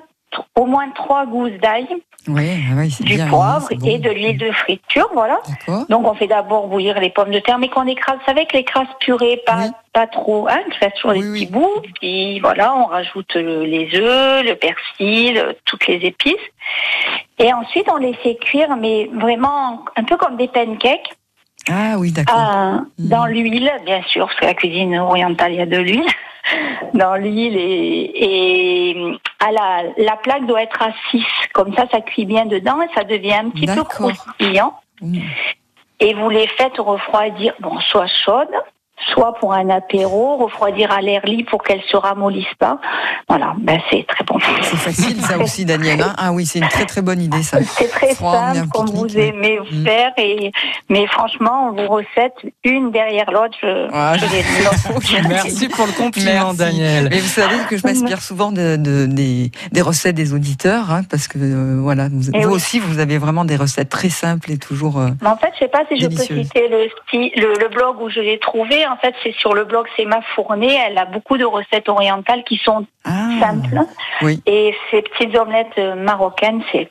au 0.55 0.65
moins 0.65 0.89
trois 0.91 1.25
gousses 1.25 1.57
d'ail, 1.61 1.87
Oui, 2.27 2.49
ah 2.69 2.73
oui, 2.77 2.91
c'est 2.91 3.03
du 3.03 3.15
bien. 3.15 3.27
poivre 3.27 3.67
bon. 3.73 3.87
et 3.87 3.97
de 3.99 4.09
l'huile 4.09 4.37
de 4.37 4.51
friture, 4.51 5.09
voilà. 5.13 5.39
Donc 5.89 6.05
on 6.05 6.13
fait 6.13 6.27
d'abord 6.27 6.67
bouillir 6.67 6.99
les 6.99 7.09
pommes 7.09 7.31
de 7.31 7.39
terre, 7.39 7.57
mais 7.59 7.69
qu'on 7.69 7.87
écrase 7.87 8.17
avec 8.27 8.51
l'écrase 8.53 8.87
purée, 8.99 9.41
pas, 9.45 9.57
Oui. 9.59 9.71
pas 9.93 10.07
trop, 10.07 10.47
hein, 10.49 10.59
tu 10.71 10.77
fais 10.79 10.91
toujours 10.91 11.11
Oui, 11.11 11.21
oui. 11.23 11.41
petits 11.45 11.51
bouts, 11.53 11.81
puis 12.01 12.39
voilà, 12.39 12.75
on 12.75 12.85
rajoute 12.85 13.35
euh, 13.35 13.65
les 13.65 13.89
œufs, 13.95 14.43
le 14.45 14.55
persil, 14.55 15.37
euh, 15.37 15.53
toutes 15.65 15.87
les 15.87 15.97
épices. 16.05 16.35
Et 17.39 17.53
ensuite 17.53 17.87
on 17.91 17.97
les 17.97 18.13
fait 18.15 18.35
cuire, 18.35 18.75
mais 18.77 19.09
vraiment 19.13 19.85
un 19.95 20.03
peu 20.03 20.17
comme 20.17 20.37
des 20.37 20.47
pancakes. 20.47 21.09
Ah 21.69 21.95
oui, 21.97 22.11
d'accord. 22.11 22.35
Ah, 22.37 22.79
Dans 22.97 23.25
l'huile, 23.25 23.71
bien 23.85 24.01
sûr, 24.07 24.27
parce 24.27 24.39
que 24.39 24.45
la 24.45 24.53
cuisine 24.53 24.97
orientale, 24.99 25.51
il 25.53 25.57
y 25.57 25.61
a 25.61 25.65
de 25.65 25.77
l'huile. 25.77 26.05
Dans 26.93 27.15
l'huile 27.15 27.57
et, 27.57 28.91
et 28.91 28.95
à 29.39 29.51
la, 29.51 29.83
la 29.97 30.15
plaque 30.17 30.45
doit 30.45 30.63
être 30.63 30.81
à 30.81 30.91
6. 31.11 31.23
Comme 31.53 31.73
ça, 31.75 31.85
ça 31.91 32.01
cuit 32.01 32.25
bien 32.25 32.45
dedans 32.45 32.81
et 32.81 32.87
ça 32.93 33.03
devient 33.03 33.33
un 33.33 33.49
petit 33.49 33.67
peu 33.67 33.83
croustillant. 33.83 34.73
Mhm. 35.01 35.21
Et 35.99 36.13
vous 36.13 36.29
les 36.29 36.47
faites 36.47 36.77
refroidir, 36.77 37.53
bon, 37.59 37.79
soit 37.81 38.07
chaudes, 38.07 38.55
soit 39.13 39.33
pour 39.35 39.53
un 39.53 39.69
apéro, 39.69 40.37
refroidir 40.37 40.91
à 40.91 41.01
l'air 41.01 41.21
libre 41.25 41.49
pour 41.49 41.63
qu'elles 41.63 41.81
se 41.89 41.95
ramollissent 41.97 42.45
pas. 42.59 42.79
Voilà, 43.29 43.53
ben 43.59 43.79
c'est 43.89 44.05
très 44.07 44.23
bon. 44.23 44.37
C'est 44.61 44.75
facile 44.77 45.21
ça 45.21 45.37
aussi, 45.37 45.65
Daniel. 45.65 46.01
hein. 46.01 46.13
ah 46.17 46.31
oui, 46.31 46.45
c'est 46.45 46.59
une 46.59 46.67
très 46.67 46.85
très 46.85 47.01
bonne 47.01 47.21
idée 47.21 47.43
ça. 47.43 47.59
C'est 47.63 47.89
très 47.89 48.15
Froid, 48.15 48.35
on 48.51 48.53
simple, 48.55 48.69
comme 48.69 48.89
vous 48.89 49.17
aimez 49.17 49.59
Mm. 49.71 49.83
faire. 49.85 50.11
Et, 50.17 50.51
mais 50.89 51.07
franchement, 51.07 51.71
vos 51.73 51.87
recettes, 51.87 52.35
une 52.63 52.91
derrière 52.91 53.29
l'autre, 53.31 53.55
je, 53.61 53.87
Ah, 53.93 54.15
je. 54.17 54.25
Merci 55.27 55.67
pour 55.69 55.85
le 55.85 55.91
compliment, 55.93 56.31
Merci. 56.53 56.57
Daniel. 56.57 57.07
Mais 57.11 57.19
vous 57.19 57.27
savez 57.27 57.55
que 57.69 57.77
je 57.77 57.85
m'inspire 57.85 58.21
souvent 58.21 58.51
de, 58.51 58.75
de- 58.77 59.05
des, 59.05 59.51
des 59.71 59.81
recettes 59.81 60.15
des 60.15 60.33
auditeurs, 60.33 60.91
hein, 60.91 61.01
parce 61.09 61.27
que 61.27 61.37
euh, 61.37 61.79
voilà, 61.81 62.07
vous, 62.11 62.29
Eh 62.33 62.39
vous 62.41 62.49
oui. 62.49 62.55
aussi, 62.55 62.79
vous 62.79 62.99
avez 62.99 63.17
vraiment 63.17 63.45
des 63.45 63.55
recettes 63.55 63.89
très 63.89 64.09
simples 64.09 64.51
et 64.51 64.57
toujours. 64.57 64.99
euh, 64.99 65.09
Mais 65.21 65.29
en 65.29 65.37
fait, 65.37 65.51
je 65.55 65.59
sais 65.59 65.67
pas 65.67 65.83
si 65.91 65.99
je 65.99 66.07
peux 66.07 66.15
citer 66.15 66.67
le, 66.69 66.87
sti- 67.11 67.31
le, 67.39 67.53
le 67.59 67.69
blog 67.69 68.01
où 68.01 68.09
je 68.09 68.19
l'ai 68.19 68.39
trouvé. 68.39 68.85
En 68.87 68.97
fait, 68.97 69.13
c'est 69.23 69.33
sur 69.33 69.53
le 69.53 69.65
blog 69.65 69.87
C'est 69.95 70.05
ma 70.05 70.21
fournée. 70.35 70.73
Elle 70.87 70.97
a 70.97 71.05
beaucoup 71.05 71.37
de 71.37 71.45
recettes 71.45 71.89
orientales 71.89 72.43
qui 72.43 72.57
sont 72.57 72.85
Ah, 73.05 73.29
simples. 73.39 73.79
oui. 74.21 74.41
Et 74.45 74.75
ces 74.91 75.01
petites 75.01 75.35
omelettes 75.37 75.77
euh, 75.77 75.95
marocaines, 75.95 76.63
c'est... 76.71 76.89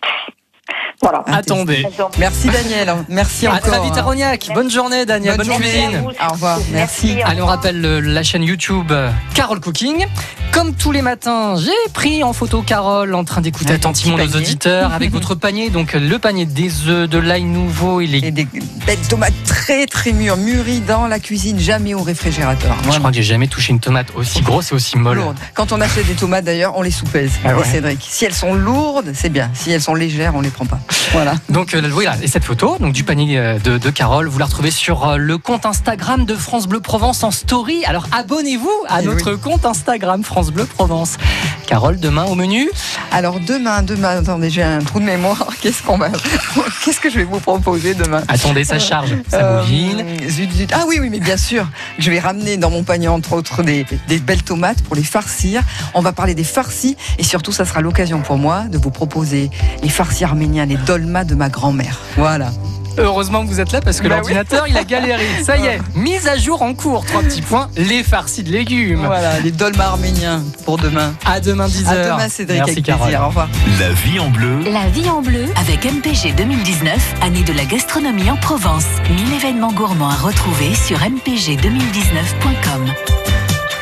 Voilà. 1.02 1.22
Attendez. 1.26 1.86
Merci 2.18 2.48
Daniel, 2.48 2.94
merci 3.08 3.46
À 3.46 3.54
encore. 3.54 3.70
très 3.70 3.80
vite. 3.82 3.96
Aroniac. 3.96 4.48
Bonne 4.54 4.70
journée, 4.70 5.04
Daniel. 5.06 5.36
Bonne, 5.36 5.46
Bonne 5.46 5.58
Merci 5.60 5.78
à 5.78 5.82
cuisine. 5.88 6.12
Au 6.28 6.32
revoir, 6.32 6.58
merci. 6.72 7.16
au 7.24 7.28
Allez, 7.28 7.42
on 7.42 7.46
rappelle 7.46 7.80
le- 7.80 8.00
la 8.00 8.22
chaîne 8.22 8.42
YouTube 8.42 8.90
euh, 8.90 9.10
Carole 9.34 9.60
Cooking. 9.60 10.06
Comme 10.52 10.74
tous 10.74 10.90
les 10.90 11.02
matins, 11.02 11.54
j'ai 11.56 11.92
pris 11.92 12.24
en 12.24 12.32
photo 12.32 12.62
Carole 12.62 13.14
en 13.14 13.24
train 13.24 13.42
d'écouter 13.42 13.74
attentivement 13.74 14.16
nos 14.16 14.24
panier. 14.24 14.36
auditeurs 14.38 14.92
avec 14.94 15.10
votre 15.12 15.34
panier. 15.34 15.68
Donc 15.68 15.92
le 15.92 16.18
panier 16.18 16.46
des 16.46 16.88
œufs, 16.88 17.08
de 17.08 17.18
l'ail 17.18 17.42
nouveau 17.44 18.00
et 18.00 18.06
les. 18.06 18.18
Et 18.26 18.30
des 18.30 18.48
belles 18.86 18.96
tomates 19.08 19.34
très 19.44 19.86
très 19.86 20.12
mûres, 20.12 20.38
mûries 20.38 20.80
dans 20.80 21.06
la 21.08 21.18
cuisine, 21.20 21.58
jamais 21.60 21.92
au 21.92 22.00
réfrigérateur. 22.02 22.74
Je 22.78 22.82
Vraiment. 22.84 22.98
crois 23.00 23.10
que 23.10 23.16
j'ai 23.16 23.22
jamais 23.22 23.48
touché 23.48 23.72
une 23.74 23.80
tomate 23.80 24.08
aussi 24.14 24.40
grosse 24.40 24.72
et 24.72 24.74
aussi 24.74 24.96
molle. 24.96 25.18
Lourdes. 25.18 25.36
Quand 25.52 25.72
on 25.72 25.80
achète 25.80 26.06
des 26.06 26.14
tomates 26.14 26.44
d'ailleurs, 26.44 26.72
on 26.76 26.82
les 26.82 26.90
soupèse. 26.90 27.32
Ah 27.44 27.54
ouais. 27.54 27.64
Cédric. 27.64 27.98
Si 28.08 28.24
elles 28.24 28.32
sont 28.34 28.54
lourdes, 28.54 29.10
c'est 29.14 29.28
bien. 29.28 29.50
Si 29.52 29.70
elles 29.70 29.82
sont 29.82 29.94
légères, 29.94 30.34
on 30.34 30.40
les 30.40 30.50
pas. 30.64 30.80
Voilà. 31.12 31.34
Donc 31.48 31.74
euh, 31.74 31.82
voilà, 31.90 32.16
et 32.22 32.28
cette 32.28 32.44
photo 32.44 32.76
donc 32.78 32.92
du 32.92 33.04
panier 33.04 33.38
euh, 33.38 33.58
de, 33.58 33.78
de 33.78 33.90
Carole, 33.90 34.28
vous 34.28 34.38
la 34.38 34.46
retrouvez 34.46 34.70
sur 34.70 35.06
euh, 35.06 35.16
le 35.16 35.38
compte 35.38 35.66
Instagram 35.66 36.24
de 36.24 36.34
France 36.34 36.66
Bleu 36.66 36.80
Provence 36.80 37.22
en 37.22 37.30
story. 37.30 37.84
Alors 37.84 38.06
abonnez-vous 38.12 38.72
à 38.88 39.02
Eh 39.02 39.06
notre 39.06 39.32
compte 39.34 39.64
Instagram 39.66 40.22
France 40.22 40.50
Bleu 40.50 40.64
Provence. 40.64 41.18
Carole, 41.66 41.98
demain 41.98 42.24
au 42.24 42.34
menu. 42.36 42.70
Alors 43.10 43.40
demain, 43.40 43.82
demain, 43.82 44.18
attendez, 44.18 44.50
j'ai 44.50 44.62
un 44.62 44.78
trou 44.78 45.00
de 45.00 45.04
mémoire. 45.04 45.48
Qu'est-ce 45.60 45.82
qu'on 45.82 45.98
va, 45.98 46.10
qu'est-ce 46.84 47.00
que 47.00 47.10
je 47.10 47.16
vais 47.16 47.24
vous 47.24 47.40
proposer 47.40 47.94
demain? 47.94 48.22
Attendez, 48.28 48.64
ça 48.64 48.78
charge, 48.78 49.14
ça 49.28 49.38
Euh, 49.42 49.62
bouline. 49.64 50.04
zut, 50.28 50.52
zut. 50.52 50.70
Ah 50.72 50.84
oui, 50.86 50.98
oui, 51.00 51.10
mais 51.10 51.18
bien 51.18 51.36
sûr. 51.36 51.66
Je 51.98 52.10
vais 52.10 52.20
ramener 52.20 52.56
dans 52.56 52.70
mon 52.70 52.84
panier, 52.84 53.08
entre 53.08 53.32
autres, 53.32 53.62
des, 53.64 53.84
des 54.06 54.18
belles 54.18 54.42
tomates 54.44 54.82
pour 54.82 54.94
les 54.94 55.02
farcir. 55.02 55.62
On 55.94 56.00
va 56.02 56.12
parler 56.12 56.34
des 56.34 56.44
farcis 56.44 56.96
et 57.18 57.24
surtout, 57.24 57.50
ça 57.52 57.64
sera 57.64 57.80
l'occasion 57.80 58.20
pour 58.20 58.38
moi 58.38 58.62
de 58.70 58.78
vous 58.78 58.90
proposer 58.90 59.50
les 59.82 59.88
farcis 59.88 60.24
arméniens, 60.24 60.66
les 60.66 60.76
dolmas 60.76 61.24
de 61.24 61.34
ma 61.34 61.48
grand-mère. 61.48 61.98
Voilà. 62.16 62.52
Heureusement 62.98 63.42
que 63.44 63.48
vous 63.48 63.60
êtes 63.60 63.72
là 63.72 63.80
parce 63.80 64.00
que 64.00 64.08
Bah 64.08 64.16
l'ordinateur 64.16 64.66
il 64.68 64.76
a 64.76 64.84
galéré. 64.84 65.24
Ça 65.44 65.56
y 65.56 65.66
est, 65.66 65.80
mise 65.94 66.26
à 66.28 66.36
jour 66.38 66.62
en 66.62 66.74
cours. 66.74 67.04
Trois 67.04 67.22
petits 67.22 67.42
points. 67.42 67.68
Les 67.76 68.02
farcis 68.02 68.42
de 68.42 68.50
légumes. 68.50 69.04
Voilà, 69.04 69.38
les 69.40 69.50
dolmas 69.50 69.86
arméniens 69.86 70.42
pour 70.64 70.78
demain. 70.78 71.12
À 71.24 71.40
demain 71.40 71.66
10h. 71.66 71.88
À 71.88 72.04
demain, 72.04 72.28
Cédric, 72.28 72.58
Merci 72.58 72.72
avec 72.72 72.84
Carole. 72.84 73.02
plaisir. 73.08 73.22
Au 73.22 73.28
revoir. 73.28 73.48
La 73.78 73.90
vie 73.90 74.18
en 74.18 74.30
bleu. 74.30 74.58
La 74.70 74.88
vie 74.88 75.08
en 75.10 75.20
bleu. 75.22 75.44
Avec 75.56 75.84
MPG 75.84 76.34
2019, 76.36 77.14
année 77.22 77.42
de 77.42 77.52
la 77.52 77.64
gastronomie 77.64 78.30
en 78.30 78.36
Provence. 78.36 78.84
1000 79.10 79.34
événements 79.34 79.72
gourmands 79.72 80.10
à 80.10 80.16
retrouver 80.16 80.74
sur 80.74 80.98
mpg2019.com. 80.98 82.86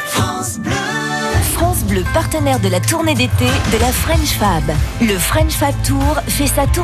France 0.08 0.58
Bleu. 0.58 0.72
France 1.54 1.84
Bleu, 1.84 2.04
partenaire 2.12 2.58
de 2.60 2.68
la 2.68 2.80
tournée 2.80 3.14
d'été 3.14 3.46
de 3.72 3.78
la 3.80 3.92
French 3.92 4.30
Fab. 4.38 4.62
Le 5.00 5.16
French 5.18 5.52
Fab 5.52 5.74
Tour 5.84 6.20
fait 6.28 6.46
sa 6.48 6.66
tournée 6.66 6.82